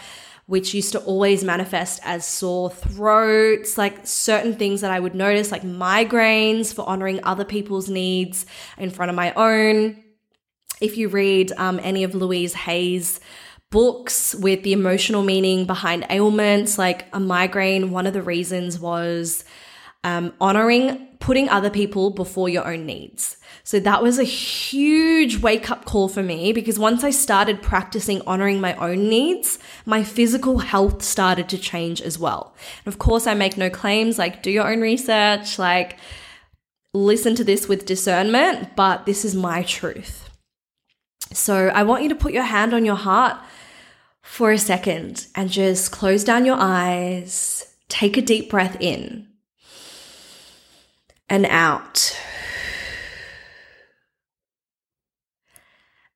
which 0.47 0.75
used 0.75 0.93
to 0.93 1.00
always 1.00 1.45
manifest 1.45 2.00
as 2.05 2.27
sore 2.27 2.71
throats, 2.71 3.77
like 3.77 4.07
certain 4.07 4.55
things 4.55 4.81
that 4.81 4.91
I 4.91 5.00
would 5.00 5.15
notice, 5.15 5.53
like 5.53 5.62
migraines 5.62 6.73
for 6.73 6.88
honoring 6.88 7.21
other 7.23 7.45
people's 7.45 7.88
needs 7.88 8.47
in 8.79 8.91
front 8.91 9.11
of 9.11 9.17
my 9.17 9.33
own. 9.35 10.03
If 10.81 10.97
you 10.97 11.09
read 11.09 11.53
um, 11.57 11.81
any 11.83 12.05
of 12.05 12.15
Louise 12.15 12.55
Hay's 12.55 13.21
books 13.71 14.35
with 14.37 14.62
the 14.62 14.73
emotional 14.73 15.23
meaning 15.23 15.67
behind 15.67 16.07
ailments, 16.09 16.79
like 16.79 17.07
a 17.12 17.21
migraine, 17.21 17.91
one 17.91 18.07
of 18.07 18.15
the 18.15 18.23
reasons 18.23 18.79
was 18.79 19.45
um, 20.05 20.33
honoring 20.40 21.09
putting 21.21 21.49
other 21.49 21.71
people 21.71 22.11
before 22.11 22.49
your 22.49 22.67
own 22.67 22.87
needs. 22.87 23.37
So 23.64 23.81
that 23.81 24.02
was 24.02 24.19
a 24.19 24.25
huge 24.25 25.38
wake 25.38 25.71
up 25.71 25.85
call 25.85 26.09
for 26.09 26.23
me 26.23 26.52
because 26.52 26.78
once 26.78 27.05
I 27.05 27.11
started 27.11 27.61
practicing 27.61 28.23
honoring 28.26 28.61
my 28.61 28.75
own 28.76 29.09
needs, 29.09 29.59
my 29.85 30.05
physical 30.05 30.59
health 30.59 31.02
started 31.02 31.49
to 31.50 31.59
change 31.59 32.00
as 32.00 32.19
well. 32.19 32.55
And 32.85 32.93
of 32.93 32.99
course, 32.99 33.26
I 33.26 33.35
make 33.35 33.57
no 33.57 33.69
claims 33.69 34.19
like 34.19 34.43
do 34.43 34.50
your 34.50 34.71
own 34.71 34.81
research, 34.81 35.59
like 35.59 35.99
listen 36.95 37.35
to 37.35 37.45
this 37.45 37.69
with 37.69 37.85
discernment, 37.85 38.75
but 38.76 39.05
this 39.05 39.25
is 39.25 39.35
my 39.35 39.62
truth. 39.64 40.31
So 41.33 41.69
I 41.69 41.83
want 41.83 42.05
you 42.05 42.09
to 42.09 42.14
put 42.14 42.33
your 42.33 42.45
hand 42.45 42.73
on 42.73 42.85
your 42.85 42.97
heart 42.97 43.37
for 44.23 44.50
a 44.50 44.59
second 44.59 45.26
and 45.35 45.50
just 45.50 45.90
close 45.90 46.25
down 46.25 46.47
your 46.47 46.57
eyes, 46.59 47.75
take 47.88 48.17
a 48.17 48.23
deep 48.23 48.49
breath 48.49 48.76
in 48.81 49.28
and 51.29 51.47
out. 51.47 52.17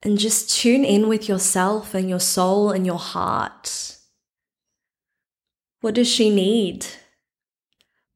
and 0.02 0.19
just 0.19 0.50
tune 0.50 0.85
in 0.85 1.09
with 1.09 1.28
yourself 1.28 1.95
and 1.95 2.09
your 2.09 2.21
soul 2.21 2.71
and 2.71 2.85
your 2.85 2.99
heart. 2.99 3.97
What 5.81 5.95
does 5.95 6.09
she 6.09 6.28
need? 6.28 6.87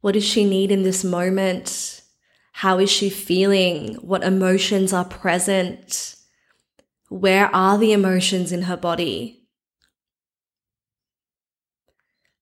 What 0.00 0.12
does 0.12 0.24
she 0.24 0.44
need 0.44 0.70
in 0.70 0.82
this 0.82 1.04
moment? 1.04 2.02
How 2.52 2.78
is 2.78 2.90
she 2.90 3.10
feeling? 3.10 3.94
What 3.96 4.24
emotions 4.24 4.92
are 4.92 5.04
present? 5.04 6.16
Where 7.08 7.54
are 7.54 7.78
the 7.78 7.92
emotions 7.92 8.50
in 8.50 8.62
her 8.62 8.76
body? 8.76 9.35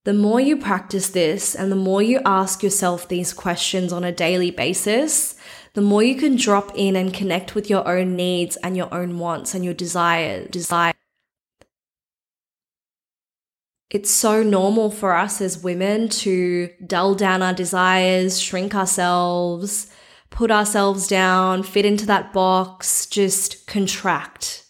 The 0.04 0.12
more 0.12 0.38
you 0.38 0.58
practice 0.58 1.08
this 1.08 1.54
and 1.54 1.72
the 1.72 1.76
more 1.76 2.02
you 2.02 2.20
ask 2.26 2.62
yourself 2.62 3.08
these 3.08 3.32
questions 3.32 3.90
on 3.90 4.04
a 4.04 4.12
daily 4.12 4.50
basis, 4.50 5.34
the 5.72 5.80
more 5.80 6.02
you 6.02 6.14
can 6.14 6.36
drop 6.36 6.72
in 6.74 6.94
and 6.94 7.12
connect 7.12 7.54
with 7.54 7.70
your 7.70 7.88
own 7.88 8.14
needs 8.14 8.56
and 8.56 8.76
your 8.76 8.92
own 8.92 9.18
wants 9.18 9.54
and 9.54 9.64
your 9.64 9.72
desires. 9.72 10.50
Desire. 10.50 10.92
It's 13.88 14.10
so 14.10 14.42
normal 14.42 14.90
for 14.90 15.14
us 15.14 15.40
as 15.40 15.62
women 15.62 16.10
to 16.10 16.68
dull 16.86 17.14
down 17.14 17.40
our 17.40 17.54
desires, 17.54 18.38
shrink 18.38 18.74
ourselves, 18.74 19.90
put 20.28 20.50
ourselves 20.50 21.08
down, 21.08 21.62
fit 21.62 21.86
into 21.86 22.04
that 22.06 22.34
box, 22.34 23.06
just 23.06 23.66
contract. 23.66 24.66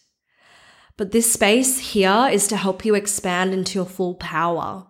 But 0.97 1.11
this 1.11 1.33
space 1.33 1.93
here 1.93 2.29
is 2.31 2.47
to 2.49 2.57
help 2.57 2.85
you 2.85 2.95
expand 2.95 3.53
into 3.53 3.81
your 3.81 3.87
full 3.87 4.15
power 4.15 4.87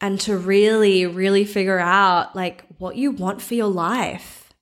and 0.00 0.20
to 0.20 0.36
really, 0.36 1.06
really 1.06 1.44
figure 1.44 1.78
out 1.78 2.36
like 2.36 2.64
what 2.78 2.96
you 2.96 3.10
want 3.10 3.40
for 3.40 3.54
your 3.54 3.68
life. 3.68 4.52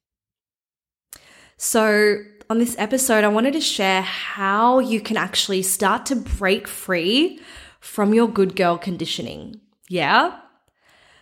So, 1.57 2.19
on 2.51 2.59
this 2.59 2.77
episode, 2.79 3.25
I 3.25 3.29
wanted 3.29 3.55
to 3.55 3.61
share 3.61 4.03
how 4.03 4.79
you 4.79 5.01
can 5.01 5.17
actually 5.17 5.63
start 5.63 6.07
to 6.07 6.17
break 6.17 6.69
free 6.69 7.41
from 7.81 8.13
your 8.13 8.29
good 8.29 8.55
girl 8.55 8.77
conditioning. 8.77 9.61
Yeah? 9.89 10.39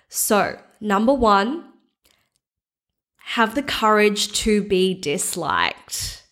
So, 0.08 0.58
number 0.80 1.14
one, 1.14 1.64
have 3.16 3.54
the 3.54 3.62
courage 3.62 4.32
to 4.42 4.62
be 4.62 4.94
disliked. 4.94 6.24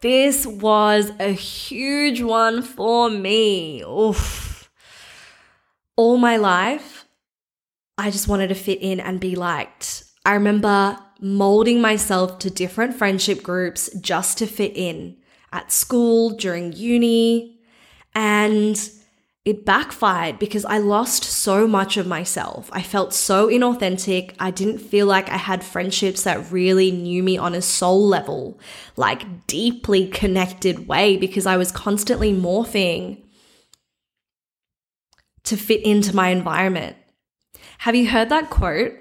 This 0.00 0.44
was 0.46 1.12
a 1.20 1.30
huge 1.32 2.22
one 2.22 2.62
for 2.62 3.08
me. 3.08 3.82
Oof. 3.82 4.68
All 5.94 6.16
my 6.16 6.36
life, 6.36 7.01
I 7.98 8.10
just 8.10 8.28
wanted 8.28 8.48
to 8.48 8.54
fit 8.54 8.80
in 8.80 9.00
and 9.00 9.20
be 9.20 9.36
liked. 9.36 10.04
I 10.24 10.34
remember 10.34 10.98
molding 11.20 11.80
myself 11.80 12.38
to 12.40 12.50
different 12.50 12.94
friendship 12.94 13.42
groups 13.42 13.90
just 14.00 14.38
to 14.38 14.46
fit 14.46 14.72
in 14.76 15.16
at 15.52 15.70
school, 15.70 16.30
during 16.30 16.72
uni, 16.72 17.60
and 18.14 18.90
it 19.44 19.66
backfired 19.66 20.38
because 20.38 20.64
I 20.64 20.78
lost 20.78 21.24
so 21.24 21.66
much 21.66 21.96
of 21.96 22.06
myself. 22.06 22.70
I 22.72 22.80
felt 22.80 23.12
so 23.12 23.48
inauthentic. 23.48 24.34
I 24.38 24.50
didn't 24.50 24.78
feel 24.78 25.06
like 25.06 25.28
I 25.28 25.36
had 25.36 25.64
friendships 25.64 26.22
that 26.22 26.52
really 26.52 26.92
knew 26.92 27.22
me 27.22 27.36
on 27.36 27.54
a 27.54 27.60
soul 27.60 28.06
level, 28.06 28.60
like 28.96 29.46
deeply 29.46 30.06
connected 30.06 30.86
way, 30.86 31.16
because 31.16 31.44
I 31.44 31.56
was 31.56 31.72
constantly 31.72 32.32
morphing 32.32 33.22
to 35.44 35.56
fit 35.56 35.82
into 35.82 36.14
my 36.14 36.28
environment. 36.28 36.96
Have 37.82 37.96
you 37.96 38.08
heard 38.08 38.28
that 38.28 38.48
quote? 38.48 38.92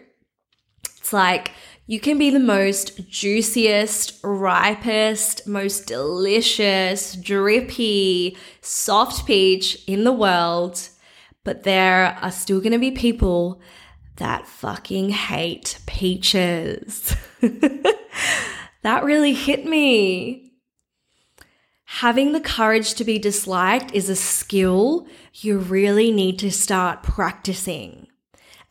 It's 0.98 1.14
like, 1.14 1.52
you 1.86 2.00
can 2.00 2.18
be 2.18 2.32
the 2.32 2.40
most 2.40 3.08
juiciest, 3.08 4.20
ripest, 4.24 5.46
most 5.46 5.86
delicious, 5.86 7.16
drippy, 7.16 8.36
soft 8.62 9.28
peach 9.28 9.84
in 9.86 10.04
the 10.04 10.12
world, 10.12 10.90
but 11.44 11.62
there 11.62 12.18
are 12.24 12.32
still 12.32 12.60
going 12.60 12.72
to 12.72 12.80
be 12.80 12.90
people 12.90 13.62
that 14.16 14.48
fucking 14.48 15.10
hate 15.12 15.78
peaches. 15.86 17.16
that 18.82 19.04
really 19.04 19.34
hit 19.34 19.64
me. 19.64 20.54
Having 21.84 22.32
the 22.32 22.42
courage 22.42 22.96
to 22.96 23.04
be 23.04 23.20
disliked 23.20 23.94
is 23.94 24.10
a 24.10 24.16
skill 24.16 25.06
you 25.36 25.60
really 25.60 26.12
need 26.12 26.40
to 26.40 26.50
start 26.50 27.04
practicing. 27.04 28.08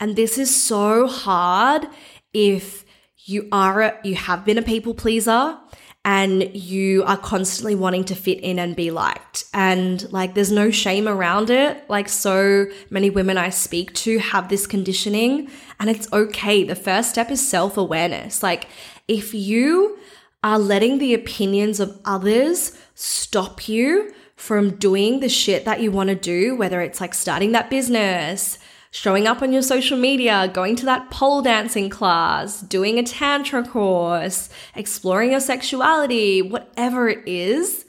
And 0.00 0.16
this 0.16 0.38
is 0.38 0.54
so 0.54 1.06
hard 1.06 1.86
if 2.32 2.84
you 3.24 3.48
are 3.52 4.00
you 4.02 4.16
have 4.16 4.44
been 4.44 4.58
a 4.58 4.62
people 4.62 4.94
pleaser 4.94 5.58
and 6.04 6.54
you 6.56 7.04
are 7.04 7.18
constantly 7.18 7.74
wanting 7.74 8.04
to 8.04 8.14
fit 8.14 8.40
in 8.40 8.58
and 8.58 8.74
be 8.74 8.90
liked. 8.90 9.44
And 9.52 10.10
like, 10.12 10.34
there's 10.34 10.50
no 10.50 10.70
shame 10.70 11.06
around 11.06 11.50
it. 11.50 11.88
Like, 11.90 12.08
so 12.08 12.66
many 12.88 13.10
women 13.10 13.36
I 13.36 13.50
speak 13.50 13.92
to 13.94 14.18
have 14.18 14.48
this 14.48 14.66
conditioning, 14.66 15.50
and 15.78 15.90
it's 15.90 16.10
okay. 16.12 16.64
The 16.64 16.74
first 16.74 17.10
step 17.10 17.30
is 17.30 17.46
self 17.46 17.76
awareness. 17.76 18.42
Like, 18.42 18.66
if 19.08 19.34
you 19.34 19.98
are 20.42 20.58
letting 20.58 20.98
the 20.98 21.12
opinions 21.12 21.80
of 21.80 22.00
others 22.06 22.78
stop 22.94 23.68
you 23.68 24.14
from 24.36 24.76
doing 24.76 25.20
the 25.20 25.28
shit 25.28 25.66
that 25.66 25.82
you 25.82 25.90
want 25.90 26.08
to 26.08 26.14
do, 26.14 26.56
whether 26.56 26.80
it's 26.80 26.98
like 26.98 27.12
starting 27.12 27.52
that 27.52 27.68
business, 27.68 28.58
showing 28.90 29.26
up 29.26 29.40
on 29.40 29.52
your 29.52 29.62
social 29.62 29.96
media, 29.96 30.50
going 30.52 30.76
to 30.76 30.84
that 30.86 31.10
pole 31.10 31.42
dancing 31.42 31.88
class, 31.88 32.60
doing 32.60 32.98
a 32.98 33.02
tantra 33.02 33.64
course, 33.64 34.48
exploring 34.74 35.30
your 35.30 35.40
sexuality, 35.40 36.42
whatever 36.42 37.08
it 37.08 37.26
is, 37.26 37.84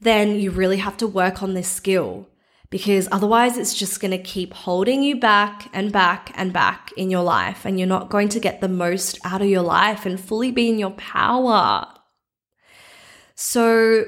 then 0.00 0.36
you 0.36 0.50
really 0.50 0.76
have 0.76 0.96
to 0.96 1.06
work 1.06 1.42
on 1.42 1.54
this 1.54 1.68
skill 1.68 2.28
because 2.70 3.08
otherwise 3.10 3.56
it's 3.56 3.74
just 3.74 4.00
going 4.00 4.10
to 4.10 4.18
keep 4.18 4.52
holding 4.52 5.02
you 5.02 5.18
back 5.18 5.68
and 5.72 5.90
back 5.90 6.30
and 6.34 6.52
back 6.52 6.92
in 6.96 7.10
your 7.10 7.22
life 7.22 7.64
and 7.64 7.78
you're 7.78 7.88
not 7.88 8.10
going 8.10 8.28
to 8.28 8.38
get 8.38 8.60
the 8.60 8.68
most 8.68 9.18
out 9.24 9.42
of 9.42 9.48
your 9.48 9.62
life 9.62 10.06
and 10.06 10.20
fully 10.20 10.52
be 10.52 10.68
in 10.68 10.78
your 10.78 10.90
power. 10.92 11.86
So, 13.34 14.04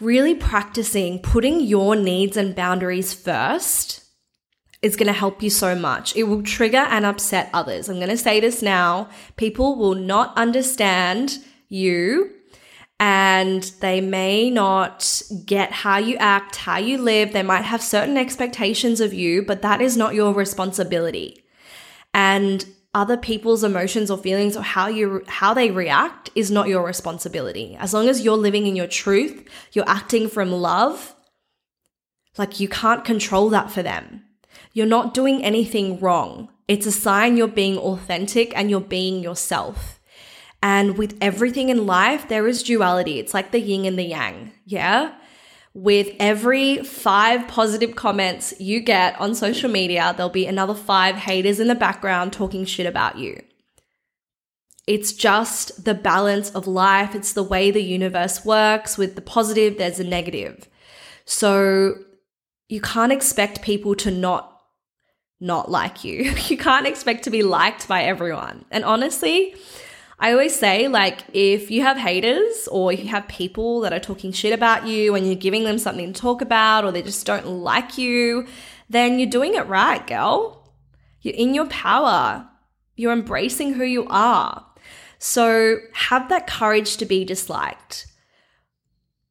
really 0.00 0.34
practicing 0.34 1.20
putting 1.20 1.60
your 1.60 1.94
needs 1.94 2.36
and 2.36 2.54
boundaries 2.54 3.14
first 3.14 4.03
is 4.84 4.96
going 4.96 5.06
to 5.06 5.12
help 5.14 5.42
you 5.42 5.48
so 5.48 5.74
much. 5.74 6.14
It 6.14 6.24
will 6.24 6.42
trigger 6.42 6.76
and 6.76 7.06
upset 7.06 7.48
others. 7.54 7.88
I'm 7.88 7.96
going 7.96 8.10
to 8.10 8.18
say 8.18 8.38
this 8.38 8.60
now. 8.60 9.08
People 9.36 9.76
will 9.76 9.94
not 9.94 10.36
understand 10.36 11.38
you 11.70 12.30
and 13.00 13.62
they 13.80 14.02
may 14.02 14.50
not 14.50 15.22
get 15.46 15.72
how 15.72 15.96
you 15.96 16.16
act, 16.16 16.56
how 16.56 16.76
you 16.76 16.98
live. 16.98 17.32
They 17.32 17.42
might 17.42 17.62
have 17.62 17.82
certain 17.82 18.18
expectations 18.18 19.00
of 19.00 19.14
you, 19.14 19.42
but 19.42 19.62
that 19.62 19.80
is 19.80 19.96
not 19.96 20.14
your 20.14 20.34
responsibility. 20.34 21.42
And 22.12 22.66
other 22.92 23.16
people's 23.16 23.64
emotions 23.64 24.10
or 24.10 24.18
feelings 24.18 24.54
or 24.54 24.62
how 24.62 24.86
you 24.88 25.22
how 25.26 25.54
they 25.54 25.70
react 25.70 26.30
is 26.34 26.50
not 26.50 26.68
your 26.68 26.84
responsibility. 26.84 27.74
As 27.80 27.94
long 27.94 28.08
as 28.08 28.20
you're 28.20 28.36
living 28.36 28.66
in 28.66 28.76
your 28.76 28.86
truth, 28.86 29.48
you're 29.72 29.88
acting 29.88 30.28
from 30.28 30.52
love, 30.52 31.16
like 32.36 32.60
you 32.60 32.68
can't 32.68 33.04
control 33.04 33.48
that 33.48 33.70
for 33.70 33.82
them. 33.82 34.22
You're 34.74 34.86
not 34.86 35.14
doing 35.14 35.42
anything 35.42 36.00
wrong. 36.00 36.50
It's 36.66 36.86
a 36.86 36.92
sign 36.92 37.36
you're 37.36 37.48
being 37.48 37.78
authentic 37.78 38.52
and 38.56 38.68
you're 38.68 38.80
being 38.80 39.22
yourself. 39.22 40.00
And 40.62 40.98
with 40.98 41.16
everything 41.20 41.68
in 41.68 41.86
life, 41.86 42.28
there 42.28 42.48
is 42.48 42.62
duality. 42.62 43.18
It's 43.18 43.32
like 43.32 43.52
the 43.52 43.60
yin 43.60 43.84
and 43.84 43.98
the 43.98 44.02
yang. 44.02 44.52
Yeah. 44.66 45.14
With 45.74 46.10
every 46.18 46.82
five 46.82 47.46
positive 47.48 47.94
comments 47.94 48.54
you 48.58 48.80
get 48.80 49.20
on 49.20 49.34
social 49.34 49.70
media, 49.70 50.12
there'll 50.16 50.30
be 50.30 50.46
another 50.46 50.74
five 50.74 51.16
haters 51.16 51.60
in 51.60 51.68
the 51.68 51.74
background 51.74 52.32
talking 52.32 52.64
shit 52.64 52.86
about 52.86 53.18
you. 53.18 53.42
It's 54.86 55.12
just 55.12 55.84
the 55.84 55.94
balance 55.94 56.50
of 56.50 56.66
life. 56.66 57.14
It's 57.14 57.32
the 57.32 57.42
way 57.42 57.70
the 57.70 57.82
universe 57.82 58.44
works. 58.44 58.98
With 58.98 59.14
the 59.14 59.22
positive, 59.22 59.78
there's 59.78 60.00
a 60.00 60.04
negative. 60.04 60.68
So 61.26 61.94
you 62.68 62.80
can't 62.80 63.12
expect 63.12 63.62
people 63.62 63.94
to 63.96 64.10
not 64.10 64.53
not 65.44 65.70
like 65.70 66.02
you. 66.04 66.34
You 66.48 66.56
can't 66.56 66.86
expect 66.86 67.24
to 67.24 67.30
be 67.30 67.42
liked 67.42 67.86
by 67.86 68.02
everyone. 68.02 68.64
And 68.70 68.84
honestly, 68.84 69.54
I 70.18 70.32
always 70.32 70.54
say, 70.58 70.88
like, 70.88 71.20
if 71.32 71.70
you 71.70 71.82
have 71.82 71.96
haters 71.96 72.68
or 72.70 72.92
you 72.92 73.08
have 73.08 73.28
people 73.28 73.80
that 73.80 73.92
are 73.92 74.00
talking 74.00 74.32
shit 74.32 74.52
about 74.52 74.86
you 74.86 75.14
and 75.14 75.26
you're 75.26 75.34
giving 75.34 75.64
them 75.64 75.78
something 75.78 76.12
to 76.12 76.20
talk 76.20 76.40
about 76.40 76.84
or 76.84 76.92
they 76.92 77.02
just 77.02 77.26
don't 77.26 77.46
like 77.46 77.98
you, 77.98 78.46
then 78.88 79.18
you're 79.18 79.28
doing 79.28 79.54
it 79.54 79.66
right, 79.66 80.06
girl. 80.06 80.72
You're 81.20 81.34
in 81.34 81.54
your 81.54 81.66
power. 81.66 82.48
You're 82.96 83.12
embracing 83.12 83.74
who 83.74 83.84
you 83.84 84.06
are. 84.08 84.64
So 85.18 85.78
have 85.92 86.28
that 86.28 86.46
courage 86.46 86.96
to 86.98 87.06
be 87.06 87.24
disliked. 87.24 88.06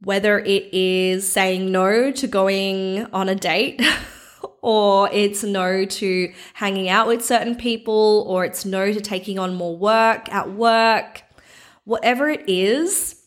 Whether 0.01 0.39
it 0.39 0.73
is 0.73 1.31
saying 1.31 1.71
no 1.71 2.11
to 2.11 2.27
going 2.27 3.05
on 3.13 3.29
a 3.29 3.35
date 3.35 3.81
or 4.63 5.09
it's 5.11 5.43
no 5.43 5.85
to 5.85 6.33
hanging 6.55 6.89
out 6.89 7.05
with 7.07 7.23
certain 7.23 7.55
people, 7.55 8.25
or 8.27 8.45
it's 8.45 8.65
no 8.65 8.91
to 8.91 9.01
taking 9.01 9.37
on 9.37 9.53
more 9.53 9.77
work 9.77 10.33
at 10.33 10.53
work. 10.53 11.21
Whatever 11.83 12.29
it 12.29 12.47
is, 12.47 13.21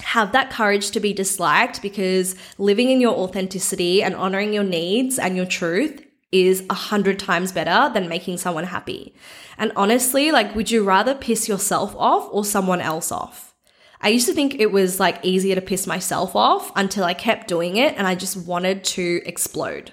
have 0.00 0.32
that 0.32 0.50
courage 0.50 0.90
to 0.90 1.00
be 1.00 1.12
disliked 1.12 1.82
because 1.82 2.34
living 2.58 2.90
in 2.90 3.00
your 3.00 3.14
authenticity 3.14 4.02
and 4.02 4.16
honoring 4.16 4.52
your 4.52 4.64
needs 4.64 5.18
and 5.18 5.36
your 5.36 5.46
truth 5.46 6.02
is 6.32 6.64
a 6.70 6.74
hundred 6.74 7.18
times 7.18 7.52
better 7.52 7.92
than 7.92 8.08
making 8.08 8.38
someone 8.38 8.64
happy. 8.64 9.14
And 9.58 9.72
honestly, 9.76 10.32
like, 10.32 10.54
would 10.54 10.70
you 10.70 10.82
rather 10.82 11.14
piss 11.14 11.48
yourself 11.48 11.94
off 11.96 12.28
or 12.32 12.44
someone 12.44 12.80
else 12.80 13.12
off? 13.12 13.54
I 14.00 14.08
used 14.08 14.26
to 14.26 14.32
think 14.32 14.54
it 14.54 14.72
was 14.72 14.98
like 14.98 15.22
easier 15.22 15.54
to 15.54 15.60
piss 15.60 15.86
myself 15.86 16.34
off 16.34 16.72
until 16.74 17.04
I 17.04 17.14
kept 17.14 17.46
doing 17.46 17.76
it 17.76 17.94
and 17.96 18.06
I 18.06 18.14
just 18.14 18.36
wanted 18.36 18.82
to 18.84 19.20
explode. 19.26 19.92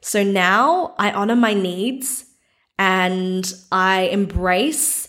So 0.00 0.22
now 0.22 0.94
I 0.98 1.10
honor 1.12 1.36
my 1.36 1.54
needs 1.54 2.24
and 2.78 3.52
I 3.72 4.02
embrace, 4.02 5.08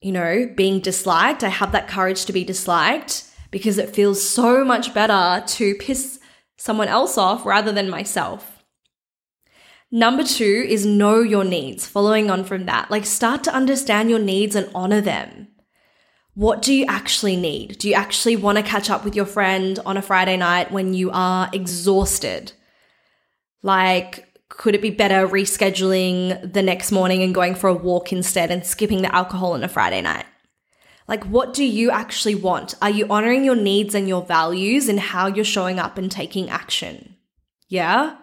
you 0.00 0.12
know, 0.12 0.50
being 0.54 0.80
disliked. 0.80 1.44
I 1.44 1.48
have 1.48 1.72
that 1.72 1.88
courage 1.88 2.24
to 2.26 2.32
be 2.32 2.44
disliked 2.44 3.24
because 3.50 3.78
it 3.78 3.94
feels 3.94 4.26
so 4.26 4.64
much 4.64 4.94
better 4.94 5.44
to 5.46 5.74
piss 5.76 6.18
someone 6.56 6.88
else 6.88 7.18
off 7.18 7.44
rather 7.44 7.72
than 7.72 7.90
myself. 7.90 8.64
Number 9.90 10.24
two 10.24 10.66
is 10.68 10.84
know 10.84 11.20
your 11.20 11.44
needs, 11.44 11.86
following 11.86 12.30
on 12.30 12.42
from 12.42 12.66
that. 12.66 12.90
Like, 12.90 13.06
start 13.06 13.44
to 13.44 13.54
understand 13.54 14.10
your 14.10 14.18
needs 14.18 14.56
and 14.56 14.68
honor 14.74 15.00
them. 15.00 15.48
What 16.34 16.62
do 16.62 16.74
you 16.74 16.84
actually 16.86 17.36
need? 17.36 17.78
Do 17.78 17.88
you 17.88 17.94
actually 17.94 18.34
want 18.34 18.58
to 18.58 18.64
catch 18.64 18.90
up 18.90 19.04
with 19.04 19.14
your 19.14 19.26
friend 19.26 19.78
on 19.86 19.96
a 19.96 20.02
Friday 20.02 20.36
night 20.36 20.72
when 20.72 20.94
you 20.94 21.12
are 21.12 21.48
exhausted? 21.52 22.52
Like, 23.64 24.28
could 24.50 24.74
it 24.74 24.82
be 24.82 24.90
better 24.90 25.26
rescheduling 25.26 26.52
the 26.52 26.62
next 26.62 26.92
morning 26.92 27.22
and 27.22 27.34
going 27.34 27.54
for 27.54 27.68
a 27.68 27.74
walk 27.74 28.12
instead 28.12 28.50
and 28.50 28.64
skipping 28.64 29.00
the 29.00 29.12
alcohol 29.12 29.54
on 29.54 29.64
a 29.64 29.68
Friday 29.68 30.02
night? 30.02 30.26
Like, 31.08 31.24
what 31.24 31.54
do 31.54 31.64
you 31.64 31.90
actually 31.90 32.34
want? 32.34 32.74
Are 32.82 32.90
you 32.90 33.06
honoring 33.08 33.42
your 33.42 33.56
needs 33.56 33.94
and 33.94 34.06
your 34.06 34.22
values 34.22 34.88
and 34.88 35.00
how 35.00 35.28
you're 35.28 35.46
showing 35.46 35.78
up 35.78 35.96
and 35.96 36.12
taking 36.12 36.50
action? 36.50 37.16
Yeah. 37.68 38.16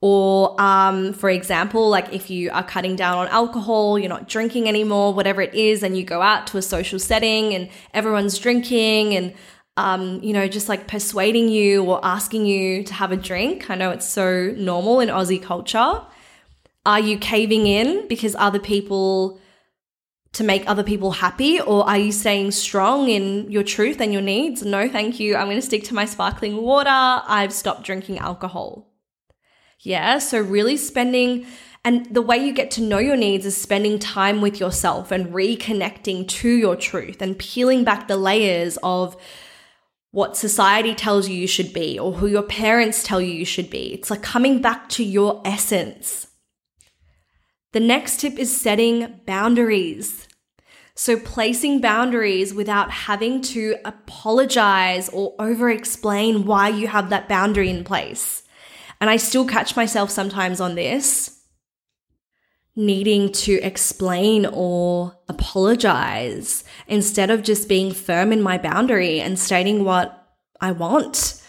Or, 0.00 0.58
um, 0.60 1.14
for 1.14 1.30
example, 1.30 1.88
like 1.88 2.12
if 2.12 2.30
you 2.30 2.52
are 2.52 2.62
cutting 2.62 2.94
down 2.94 3.18
on 3.18 3.26
alcohol, 3.28 3.98
you're 3.98 4.08
not 4.08 4.28
drinking 4.28 4.68
anymore, 4.68 5.12
whatever 5.12 5.42
it 5.42 5.52
is, 5.52 5.82
and 5.82 5.96
you 5.96 6.04
go 6.04 6.22
out 6.22 6.46
to 6.48 6.58
a 6.58 6.62
social 6.62 7.00
setting 7.00 7.54
and 7.54 7.68
everyone's 7.92 8.38
drinking 8.38 9.16
and 9.16 9.34
um, 9.80 10.22
you 10.22 10.34
know, 10.34 10.46
just 10.46 10.68
like 10.68 10.86
persuading 10.86 11.48
you 11.48 11.82
or 11.84 12.04
asking 12.04 12.44
you 12.44 12.84
to 12.84 12.92
have 12.92 13.12
a 13.12 13.16
drink. 13.16 13.70
I 13.70 13.76
know 13.76 13.90
it's 13.90 14.06
so 14.06 14.52
normal 14.56 15.00
in 15.00 15.08
Aussie 15.08 15.42
culture. 15.42 16.02
Are 16.84 17.00
you 17.00 17.16
caving 17.18 17.66
in 17.66 18.06
because 18.06 18.36
other 18.38 18.58
people 18.58 19.40
to 20.32 20.44
make 20.44 20.68
other 20.68 20.84
people 20.84 21.12
happy 21.12 21.60
or 21.60 21.88
are 21.88 21.96
you 21.96 22.12
staying 22.12 22.50
strong 22.50 23.08
in 23.08 23.50
your 23.50 23.62
truth 23.62 24.02
and 24.02 24.12
your 24.12 24.22
needs? 24.22 24.62
No, 24.62 24.86
thank 24.86 25.18
you. 25.18 25.34
I'm 25.34 25.46
going 25.46 25.56
to 25.56 25.62
stick 25.62 25.84
to 25.84 25.94
my 25.94 26.04
sparkling 26.04 26.58
water. 26.58 26.90
I've 26.90 27.52
stopped 27.52 27.84
drinking 27.84 28.18
alcohol. 28.18 28.86
Yeah, 29.80 30.18
so 30.18 30.38
really 30.40 30.76
spending 30.76 31.46
and 31.82 32.04
the 32.14 32.20
way 32.20 32.36
you 32.36 32.52
get 32.52 32.70
to 32.72 32.82
know 32.82 32.98
your 32.98 33.16
needs 33.16 33.46
is 33.46 33.56
spending 33.56 33.98
time 33.98 34.42
with 34.42 34.60
yourself 34.60 35.10
and 35.10 35.32
reconnecting 35.32 36.28
to 36.28 36.50
your 36.50 36.76
truth 36.76 37.22
and 37.22 37.38
peeling 37.38 37.84
back 37.84 38.06
the 38.06 38.18
layers 38.18 38.76
of 38.82 39.16
what 40.12 40.36
society 40.36 40.94
tells 40.94 41.28
you 41.28 41.36
you 41.36 41.46
should 41.46 41.72
be 41.72 41.98
or 41.98 42.12
who 42.12 42.26
your 42.26 42.42
parents 42.42 43.04
tell 43.04 43.20
you 43.20 43.32
you 43.32 43.44
should 43.44 43.70
be. 43.70 43.94
It's 43.94 44.10
like 44.10 44.22
coming 44.22 44.60
back 44.60 44.88
to 44.90 45.04
your 45.04 45.40
essence. 45.44 46.26
The 47.72 47.80
next 47.80 48.20
tip 48.20 48.38
is 48.38 48.58
setting 48.58 49.20
boundaries. 49.26 50.26
So, 50.96 51.18
placing 51.18 51.80
boundaries 51.80 52.52
without 52.52 52.90
having 52.90 53.40
to 53.42 53.76
apologize 53.84 55.08
or 55.08 55.34
over 55.38 55.70
explain 55.70 56.44
why 56.44 56.68
you 56.68 56.88
have 56.88 57.08
that 57.10 57.28
boundary 57.28 57.70
in 57.70 57.84
place. 57.84 58.42
And 59.00 59.08
I 59.08 59.16
still 59.16 59.46
catch 59.46 59.76
myself 59.76 60.10
sometimes 60.10 60.60
on 60.60 60.74
this 60.74 61.39
needing 62.76 63.32
to 63.32 63.54
explain 63.62 64.46
or 64.46 65.16
apologize 65.28 66.64
instead 66.86 67.30
of 67.30 67.42
just 67.42 67.68
being 67.68 67.92
firm 67.92 68.32
in 68.32 68.40
my 68.40 68.58
boundary 68.58 69.20
and 69.20 69.38
stating 69.38 69.84
what 69.84 70.28
I 70.60 70.72
want. 70.72 71.42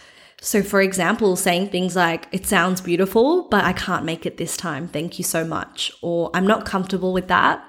So, 0.43 0.63
for 0.63 0.81
example, 0.81 1.35
saying 1.35 1.69
things 1.69 1.95
like, 1.95 2.27
it 2.31 2.47
sounds 2.47 2.81
beautiful, 2.81 3.47
but 3.49 3.63
I 3.63 3.73
can't 3.73 4.05
make 4.05 4.25
it 4.25 4.37
this 4.37 4.57
time. 4.57 4.87
Thank 4.87 5.19
you 5.19 5.23
so 5.23 5.45
much. 5.45 5.91
Or 6.01 6.31
I'm 6.33 6.47
not 6.47 6.65
comfortable 6.65 7.13
with 7.13 7.27
that. 7.27 7.63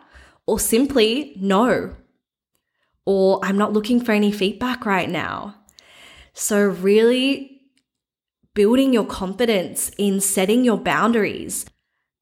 Or 0.47 0.59
simply, 0.59 1.37
no. 1.38 1.95
Or 3.05 3.41
I'm 3.43 3.59
not 3.59 3.75
looking 3.75 4.03
for 4.03 4.12
any 4.12 4.33
feedback 4.33 4.87
right 4.87 5.11
now. 5.11 5.57
So, 6.33 6.65
really 6.65 7.61
building 8.55 8.95
your 8.95 9.07
confidence 9.07 9.91
in 9.99 10.21
setting 10.21 10.65
your 10.65 10.79
boundaries 10.79 11.67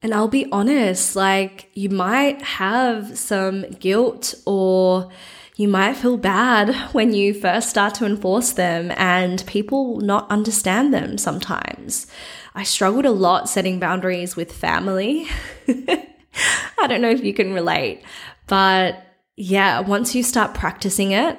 and 0.01 0.13
I'll 0.13 0.27
be 0.27 0.47
honest, 0.51 1.15
like 1.15 1.69
you 1.73 1.89
might 1.89 2.41
have 2.41 3.17
some 3.17 3.69
guilt 3.71 4.33
or 4.45 5.09
you 5.55 5.67
might 5.67 5.95
feel 5.95 6.17
bad 6.17 6.73
when 6.93 7.13
you 7.13 7.33
first 7.33 7.69
start 7.69 7.93
to 7.95 8.05
enforce 8.05 8.53
them 8.53 8.91
and 8.97 9.45
people 9.45 9.99
not 9.99 10.29
understand 10.31 10.93
them 10.93 11.17
sometimes. 11.17 12.07
I 12.55 12.63
struggled 12.63 13.05
a 13.05 13.11
lot 13.11 13.47
setting 13.47 13.79
boundaries 13.79 14.35
with 14.35 14.51
family. 14.51 15.27
I 15.67 16.87
don't 16.87 17.01
know 17.01 17.11
if 17.11 17.23
you 17.23 17.33
can 17.33 17.53
relate, 17.53 18.01
but 18.47 19.03
yeah, 19.35 19.79
once 19.79 20.15
you 20.15 20.23
start 20.23 20.53
practicing 20.53 21.11
it, 21.11 21.37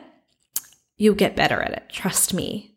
you'll 0.97 1.15
get 1.15 1.37
better 1.37 1.61
at 1.61 1.73
it. 1.73 1.89
Trust 1.89 2.33
me. 2.33 2.72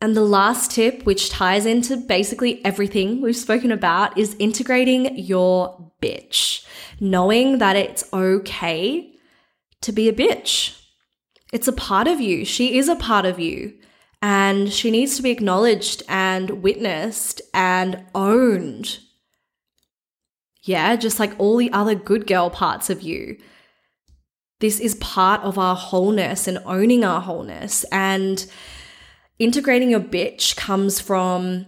And 0.00 0.16
the 0.16 0.22
last 0.22 0.72
tip, 0.72 1.04
which 1.04 1.30
ties 1.30 1.66
into 1.66 1.96
basically 1.96 2.64
everything 2.64 3.20
we've 3.20 3.36
spoken 3.36 3.72
about, 3.72 4.18
is 4.18 4.36
integrating 4.38 5.16
your 5.16 5.92
bitch, 6.02 6.64
knowing 7.00 7.58
that 7.58 7.76
it's 7.76 8.04
okay 8.12 9.14
to 9.80 9.92
be 9.92 10.08
a 10.08 10.12
bitch. 10.12 10.80
It's 11.52 11.68
a 11.68 11.72
part 11.72 12.08
of 12.08 12.20
you. 12.20 12.44
She 12.44 12.76
is 12.76 12.88
a 12.88 12.96
part 12.96 13.24
of 13.24 13.38
you. 13.38 13.74
And 14.20 14.72
she 14.72 14.90
needs 14.90 15.16
to 15.16 15.22
be 15.22 15.30
acknowledged 15.30 16.02
and 16.08 16.62
witnessed 16.62 17.42
and 17.52 18.04
owned. 18.14 18.98
Yeah, 20.62 20.96
just 20.96 21.20
like 21.20 21.34
all 21.38 21.58
the 21.58 21.70
other 21.72 21.94
good 21.94 22.26
girl 22.26 22.48
parts 22.48 22.88
of 22.88 23.02
you. 23.02 23.36
This 24.60 24.80
is 24.80 24.94
part 24.94 25.42
of 25.42 25.58
our 25.58 25.76
wholeness 25.76 26.48
and 26.48 26.58
owning 26.64 27.04
our 27.04 27.20
wholeness. 27.20 27.84
And 27.92 28.46
integrating 29.38 29.90
your 29.90 30.00
bitch 30.00 30.56
comes 30.56 31.00
from 31.00 31.66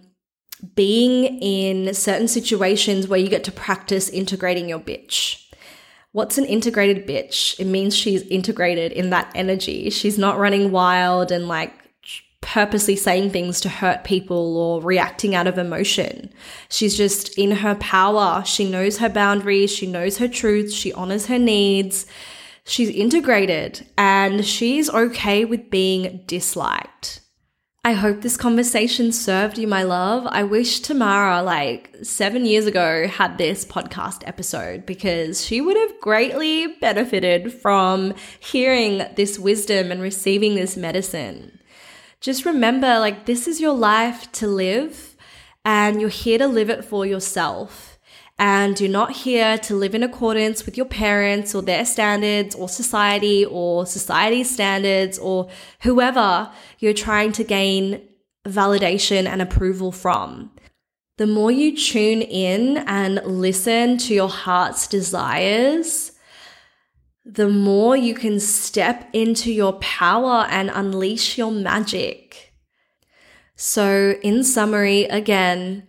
being 0.74 1.24
in 1.42 1.92
certain 1.94 2.28
situations 2.28 3.08
where 3.08 3.20
you 3.20 3.28
get 3.28 3.44
to 3.44 3.52
practice 3.52 4.08
integrating 4.08 4.68
your 4.68 4.78
bitch. 4.78 5.42
What's 6.12 6.38
an 6.38 6.46
integrated 6.46 7.06
bitch? 7.06 7.58
It 7.60 7.66
means 7.66 7.94
she's 7.94 8.22
integrated 8.22 8.92
in 8.92 9.10
that 9.10 9.30
energy. 9.34 9.90
She's 9.90 10.16
not 10.16 10.38
running 10.38 10.70
wild 10.70 11.30
and 11.30 11.46
like 11.46 11.74
purposely 12.40 12.96
saying 12.96 13.28
things 13.30 13.60
to 13.60 13.68
hurt 13.68 14.04
people 14.04 14.56
or 14.56 14.80
reacting 14.80 15.34
out 15.34 15.46
of 15.46 15.58
emotion. 15.58 16.32
She's 16.70 16.96
just 16.96 17.36
in 17.36 17.50
her 17.50 17.74
power. 17.74 18.42
She 18.46 18.70
knows 18.70 18.98
her 18.98 19.08
boundaries. 19.08 19.70
She 19.70 19.86
knows 19.86 20.18
her 20.18 20.28
truths. 20.28 20.72
She 20.72 20.92
honors 20.92 21.26
her 21.26 21.38
needs. 21.38 22.06
She's 22.64 22.88
integrated 22.88 23.86
and 23.98 24.44
she's 24.44 24.88
okay 24.88 25.44
with 25.44 25.70
being 25.70 26.22
disliked. 26.26 27.20
I 27.86 27.92
hope 27.92 28.22
this 28.22 28.36
conversation 28.36 29.12
served 29.12 29.58
you, 29.58 29.68
my 29.68 29.84
love. 29.84 30.26
I 30.28 30.42
wish 30.42 30.80
Tamara, 30.80 31.40
like 31.40 31.94
seven 32.02 32.44
years 32.44 32.66
ago, 32.66 33.06
had 33.06 33.38
this 33.38 33.64
podcast 33.64 34.26
episode 34.26 34.84
because 34.84 35.46
she 35.46 35.60
would 35.60 35.76
have 35.76 36.00
greatly 36.00 36.66
benefited 36.80 37.52
from 37.52 38.12
hearing 38.40 39.04
this 39.14 39.38
wisdom 39.38 39.92
and 39.92 40.02
receiving 40.02 40.56
this 40.56 40.76
medicine. 40.76 41.60
Just 42.20 42.44
remember, 42.44 42.98
like, 42.98 43.26
this 43.26 43.46
is 43.46 43.60
your 43.60 43.74
life 43.74 44.32
to 44.32 44.48
live, 44.48 45.14
and 45.64 46.00
you're 46.00 46.10
here 46.10 46.38
to 46.38 46.48
live 46.48 46.70
it 46.70 46.84
for 46.84 47.06
yourself 47.06 47.95
and 48.38 48.78
you're 48.78 48.90
not 48.90 49.12
here 49.12 49.56
to 49.58 49.74
live 49.74 49.94
in 49.94 50.02
accordance 50.02 50.66
with 50.66 50.76
your 50.76 50.86
parents 50.86 51.54
or 51.54 51.62
their 51.62 51.86
standards 51.86 52.54
or 52.54 52.68
society 52.68 53.44
or 53.46 53.86
society's 53.86 54.50
standards 54.50 55.18
or 55.18 55.48
whoever 55.80 56.50
you're 56.78 56.92
trying 56.92 57.32
to 57.32 57.44
gain 57.44 58.06
validation 58.46 59.26
and 59.26 59.40
approval 59.40 59.90
from. 59.90 60.50
The 61.16 61.26
more 61.26 61.50
you 61.50 61.74
tune 61.74 62.20
in 62.20 62.76
and 62.86 63.22
listen 63.24 63.96
to 63.98 64.14
your 64.14 64.28
heart's 64.28 64.86
desires, 64.86 66.12
the 67.24 67.48
more 67.48 67.96
you 67.96 68.14
can 68.14 68.38
step 68.38 69.08
into 69.14 69.50
your 69.50 69.72
power 69.74 70.46
and 70.50 70.70
unleash 70.72 71.38
your 71.38 71.50
magic. 71.50 72.52
So, 73.56 74.16
in 74.22 74.44
summary, 74.44 75.04
again, 75.04 75.88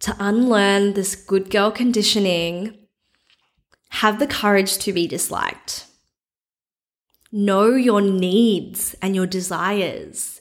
to 0.00 0.16
unlearn 0.18 0.92
this 0.92 1.14
good 1.14 1.50
girl 1.50 1.70
conditioning, 1.70 2.76
have 3.90 4.18
the 4.18 4.26
courage 4.26 4.78
to 4.78 4.92
be 4.92 5.06
disliked. 5.06 5.86
Know 7.32 7.70
your 7.74 8.00
needs 8.00 8.94
and 9.02 9.14
your 9.14 9.26
desires. 9.26 10.40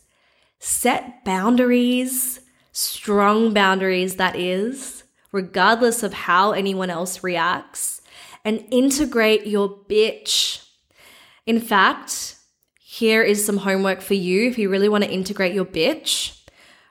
Set 0.60 1.24
boundaries, 1.26 2.40
strong 2.72 3.54
boundaries, 3.54 4.16
that 4.16 4.36
is, 4.36 5.04
regardless 5.32 6.04
of 6.04 6.14
how 6.14 6.52
anyone 6.52 6.90
else 6.90 7.24
reacts, 7.24 8.02
and 8.44 8.66
integrate 8.72 9.48
your 9.48 9.70
bitch. 9.70 10.66
In 11.46 11.60
fact, 11.60 12.36
here 12.80 13.24
is 13.24 13.46
some 13.46 13.58
homework 13.58 14.02
for 14.02 14.14
you 14.14 14.48
if 14.48 14.58
you 14.58 14.70
really 14.70 14.90
want 14.90 15.04
to 15.04 15.12
integrate 15.12 15.54
your 15.54 15.66
bitch 15.66 16.45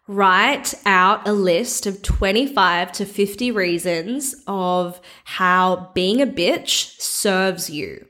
write 0.06 0.74
out 0.84 1.26
a 1.26 1.32
list 1.32 1.86
of 1.86 2.02
25 2.02 2.92
to 2.92 3.06
50 3.06 3.50
reasons 3.50 4.34
of 4.46 5.00
how 5.24 5.90
being 5.94 6.20
a 6.20 6.26
bitch 6.26 7.00
serves 7.00 7.70
you. 7.70 8.06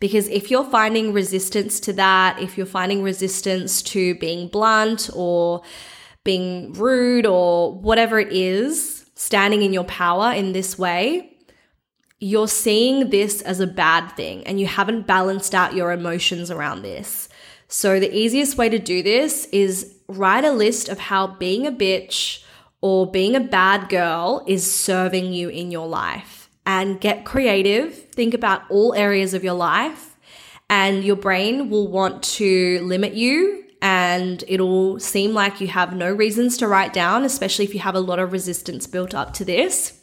Because 0.00 0.28
if 0.28 0.50
you're 0.50 0.64
finding 0.64 1.14
resistance 1.14 1.80
to 1.80 1.92
that, 1.94 2.38
if 2.40 2.58
you're 2.58 2.66
finding 2.66 3.02
resistance 3.02 3.80
to 3.82 4.14
being 4.16 4.48
blunt 4.48 5.08
or 5.14 5.62
being 6.24 6.72
rude 6.74 7.24
or 7.24 7.72
whatever 7.72 8.18
it 8.18 8.32
is, 8.32 9.06
standing 9.14 9.62
in 9.62 9.72
your 9.72 9.84
power 9.84 10.32
in 10.32 10.52
this 10.52 10.78
way, 10.78 11.34
you're 12.18 12.48
seeing 12.48 13.10
this 13.10 13.40
as 13.42 13.60
a 13.60 13.66
bad 13.66 14.08
thing 14.10 14.46
and 14.46 14.60
you 14.60 14.66
haven't 14.66 15.06
balanced 15.06 15.54
out 15.54 15.74
your 15.74 15.92
emotions 15.92 16.50
around 16.50 16.82
this. 16.82 17.28
So, 17.68 17.98
the 17.98 18.14
easiest 18.14 18.56
way 18.56 18.68
to 18.68 18.78
do 18.78 19.02
this 19.02 19.46
is 19.46 19.93
write 20.08 20.44
a 20.44 20.52
list 20.52 20.88
of 20.88 20.98
how 20.98 21.26
being 21.26 21.66
a 21.66 21.72
bitch 21.72 22.42
or 22.80 23.10
being 23.10 23.34
a 23.34 23.40
bad 23.40 23.88
girl 23.88 24.44
is 24.46 24.72
serving 24.72 25.32
you 25.32 25.48
in 25.48 25.70
your 25.70 25.88
life 25.88 26.50
and 26.66 27.00
get 27.00 27.24
creative. 27.24 27.94
Think 28.10 28.34
about 28.34 28.62
all 28.70 28.94
areas 28.94 29.34
of 29.34 29.44
your 29.44 29.54
life, 29.54 30.16
and 30.68 31.04
your 31.04 31.16
brain 31.16 31.70
will 31.70 31.88
want 31.88 32.22
to 32.22 32.80
limit 32.82 33.14
you 33.14 33.64
and 33.84 34.42
it'll 34.48 34.98
seem 34.98 35.34
like 35.34 35.60
you 35.60 35.66
have 35.66 35.94
no 35.94 36.10
reasons 36.10 36.56
to 36.56 36.66
write 36.66 36.94
down, 36.94 37.22
especially 37.22 37.66
if 37.66 37.74
you 37.74 37.80
have 37.80 37.94
a 37.94 38.00
lot 38.00 38.18
of 38.18 38.32
resistance 38.32 38.86
built 38.86 39.14
up 39.14 39.34
to 39.34 39.44
this. 39.44 40.00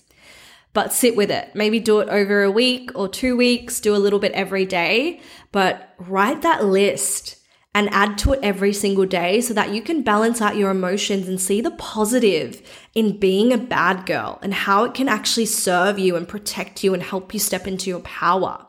But 0.72 0.94
sit 0.94 1.16
with 1.16 1.32
it. 1.32 1.56
Maybe 1.56 1.80
do 1.80 2.00
it 2.00 2.08
over 2.08 2.44
a 2.44 2.52
week 2.52 2.92
or 2.94 3.10
two 3.10 3.36
weeks, 3.36 3.80
do 3.80 3.96
a 3.96 3.98
little 3.98 4.20
bit 4.20 4.34
every 4.34 4.68
day, 4.68 5.20
but 5.52 5.96
write 5.98 6.44
that 6.44 6.64
list 6.64 7.41
and 7.74 7.90
add 7.94 8.18
to 8.18 8.34
it 8.34 8.40
every 8.44 8.74
single 8.74 9.06
day 9.06 9.40
so 9.40 9.54
that 9.54 9.74
you 9.74 9.82
can 9.82 10.02
balance 10.02 10.42
out 10.42 10.58
your 10.58 10.72
emotions 10.72 11.28
and 11.28 11.40
see 11.40 11.62
the 11.62 11.72
positive 11.72 12.62
in 12.94 13.18
being 13.18 13.54
a 13.54 13.58
bad 13.58 14.06
girl 14.06 14.40
and 14.42 14.54
how 14.54 14.84
it 14.84 14.94
can 14.94 15.08
actually 15.08 15.46
serve 15.46 15.98
you 15.98 16.16
and 16.16 16.28
protect 16.28 16.84
you 16.84 16.94
and 16.94 17.02
help 17.02 17.34
you 17.34 17.40
step 17.40 17.68
into 17.68 17.90
your 17.90 18.02
power. 18.02 18.66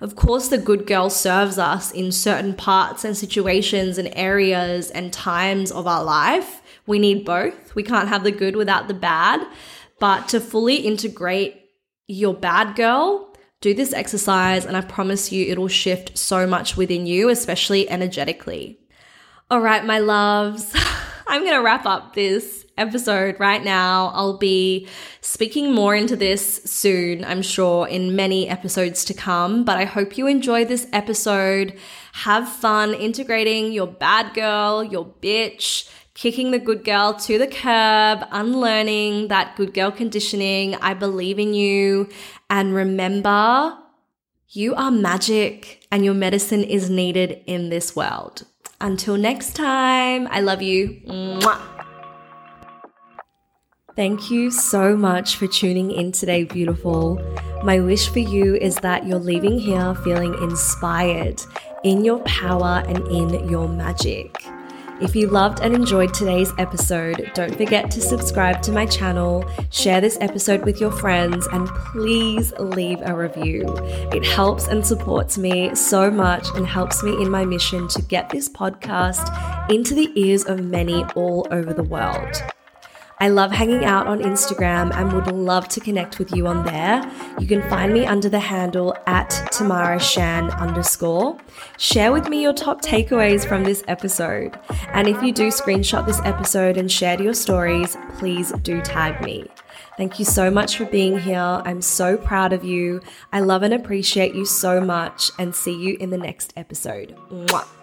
Of 0.00 0.16
course, 0.16 0.48
the 0.48 0.56
good 0.56 0.86
girl 0.86 1.10
serves 1.10 1.58
us 1.58 1.92
in 1.92 2.10
certain 2.10 2.54
parts 2.54 3.04
and 3.04 3.14
situations 3.14 3.98
and 3.98 4.10
areas 4.14 4.90
and 4.90 5.12
times 5.12 5.70
of 5.70 5.86
our 5.86 6.02
life. 6.02 6.62
We 6.86 6.98
need 6.98 7.26
both. 7.26 7.74
We 7.74 7.82
can't 7.82 8.08
have 8.08 8.24
the 8.24 8.32
good 8.32 8.56
without 8.56 8.88
the 8.88 8.94
bad. 8.94 9.46
But 9.98 10.28
to 10.30 10.40
fully 10.40 10.76
integrate 10.76 11.60
your 12.06 12.32
bad 12.32 12.74
girl 12.76 13.29
do 13.60 13.74
this 13.74 13.92
exercise, 13.92 14.64
and 14.64 14.76
I 14.76 14.80
promise 14.80 15.30
you 15.30 15.50
it'll 15.50 15.68
shift 15.68 16.16
so 16.16 16.46
much 16.46 16.76
within 16.76 17.06
you, 17.06 17.28
especially 17.28 17.88
energetically. 17.90 18.78
All 19.50 19.60
right, 19.60 19.84
my 19.84 19.98
loves, 19.98 20.74
I'm 21.26 21.42
going 21.42 21.54
to 21.54 21.62
wrap 21.62 21.84
up 21.84 22.14
this 22.14 22.66
episode 22.78 23.38
right 23.38 23.62
now. 23.62 24.10
I'll 24.14 24.38
be 24.38 24.88
speaking 25.20 25.74
more 25.74 25.94
into 25.94 26.16
this 26.16 26.62
soon, 26.64 27.24
I'm 27.24 27.42
sure, 27.42 27.86
in 27.86 28.16
many 28.16 28.48
episodes 28.48 29.04
to 29.04 29.14
come. 29.14 29.64
But 29.64 29.76
I 29.76 29.84
hope 29.84 30.16
you 30.16 30.26
enjoy 30.26 30.64
this 30.64 30.88
episode. 30.92 31.78
Have 32.14 32.48
fun 32.48 32.94
integrating 32.94 33.72
your 33.72 33.86
bad 33.86 34.34
girl, 34.34 34.82
your 34.82 35.04
bitch, 35.04 35.88
kicking 36.20 36.50
the 36.50 36.58
good 36.58 36.84
girl 36.84 37.14
to 37.14 37.38
the 37.38 37.46
curb, 37.46 38.28
unlearning 38.30 39.28
that 39.28 39.56
good 39.56 39.72
girl 39.72 39.90
conditioning. 39.90 40.74
I 40.74 40.92
believe 40.92 41.38
in 41.38 41.54
you. 41.54 42.10
And 42.50 42.74
remember, 42.74 43.78
you 44.50 44.74
are 44.74 44.90
magic 44.90 45.86
and 45.90 46.04
your 46.04 46.12
medicine 46.12 46.62
is 46.62 46.90
needed 46.90 47.40
in 47.46 47.70
this 47.70 47.96
world. 47.96 48.44
Until 48.82 49.16
next 49.16 49.56
time, 49.56 50.28
I 50.30 50.40
love 50.40 50.60
you. 50.60 51.00
Mwah. 51.06 51.58
Thank 53.96 54.30
you 54.30 54.50
so 54.50 54.94
much 54.98 55.36
for 55.36 55.46
tuning 55.46 55.90
in 55.90 56.12
today, 56.12 56.44
beautiful. 56.44 57.18
My 57.64 57.80
wish 57.80 58.10
for 58.10 58.18
you 58.18 58.56
is 58.56 58.76
that 58.76 59.06
you're 59.06 59.18
leaving 59.18 59.58
here 59.58 59.94
feeling 60.04 60.34
inspired 60.42 61.40
in 61.82 62.04
your 62.04 62.18
power 62.24 62.82
and 62.86 63.08
in 63.08 63.48
your 63.48 63.68
magic. 63.68 64.36
If 65.00 65.16
you 65.16 65.28
loved 65.28 65.60
and 65.60 65.74
enjoyed 65.74 66.12
today's 66.12 66.52
episode, 66.58 67.30
don't 67.34 67.56
forget 67.56 67.90
to 67.92 68.02
subscribe 68.02 68.60
to 68.62 68.70
my 68.70 68.84
channel, 68.84 69.44
share 69.70 69.98
this 69.98 70.18
episode 70.20 70.66
with 70.66 70.78
your 70.78 70.90
friends, 70.90 71.48
and 71.52 71.68
please 71.68 72.52
leave 72.58 73.00
a 73.00 73.14
review. 73.14 73.64
It 74.12 74.26
helps 74.26 74.68
and 74.68 74.86
supports 74.86 75.38
me 75.38 75.74
so 75.74 76.10
much 76.10 76.46
and 76.54 76.66
helps 76.66 77.02
me 77.02 77.12
in 77.12 77.30
my 77.30 77.46
mission 77.46 77.88
to 77.88 78.02
get 78.02 78.28
this 78.28 78.46
podcast 78.46 79.70
into 79.70 79.94
the 79.94 80.12
ears 80.16 80.44
of 80.44 80.62
many 80.62 81.02
all 81.14 81.48
over 81.50 81.72
the 81.72 81.84
world. 81.84 82.36
I 83.20 83.28
love 83.28 83.52
hanging 83.52 83.84
out 83.84 84.06
on 84.06 84.20
Instagram 84.20 84.94
and 84.94 85.12
would 85.12 85.30
love 85.30 85.68
to 85.68 85.80
connect 85.80 86.18
with 86.18 86.34
you 86.34 86.46
on 86.46 86.64
there. 86.64 87.08
You 87.38 87.46
can 87.46 87.62
find 87.68 87.92
me 87.92 88.06
under 88.06 88.30
the 88.30 88.40
handle 88.40 88.96
at 89.06 89.28
Tamara 89.52 90.00
Shan 90.00 90.50
underscore. 90.52 91.36
Share 91.78 92.12
with 92.12 92.28
me 92.28 92.42
your 92.42 92.54
top 92.54 92.80
takeaways 92.80 93.46
from 93.46 93.62
this 93.62 93.84
episode. 93.88 94.58
And 94.94 95.06
if 95.06 95.22
you 95.22 95.32
do 95.32 95.48
screenshot 95.48 96.06
this 96.06 96.20
episode 96.24 96.78
and 96.78 96.90
share 96.90 97.20
your 97.20 97.34
stories, 97.34 97.96
please 98.18 98.52
do 98.62 98.80
tag 98.80 99.22
me. 99.22 99.46
Thank 99.98 100.18
you 100.18 100.24
so 100.24 100.50
much 100.50 100.78
for 100.78 100.86
being 100.86 101.18
here. 101.18 101.38
I'm 101.38 101.82
so 101.82 102.16
proud 102.16 102.54
of 102.54 102.64
you. 102.64 103.02
I 103.34 103.40
love 103.40 103.62
and 103.62 103.74
appreciate 103.74 104.34
you 104.34 104.46
so 104.46 104.80
much 104.80 105.30
and 105.38 105.54
see 105.54 105.76
you 105.76 105.98
in 106.00 106.08
the 106.08 106.18
next 106.18 106.54
episode. 106.56 107.14
Mwah. 107.30 107.79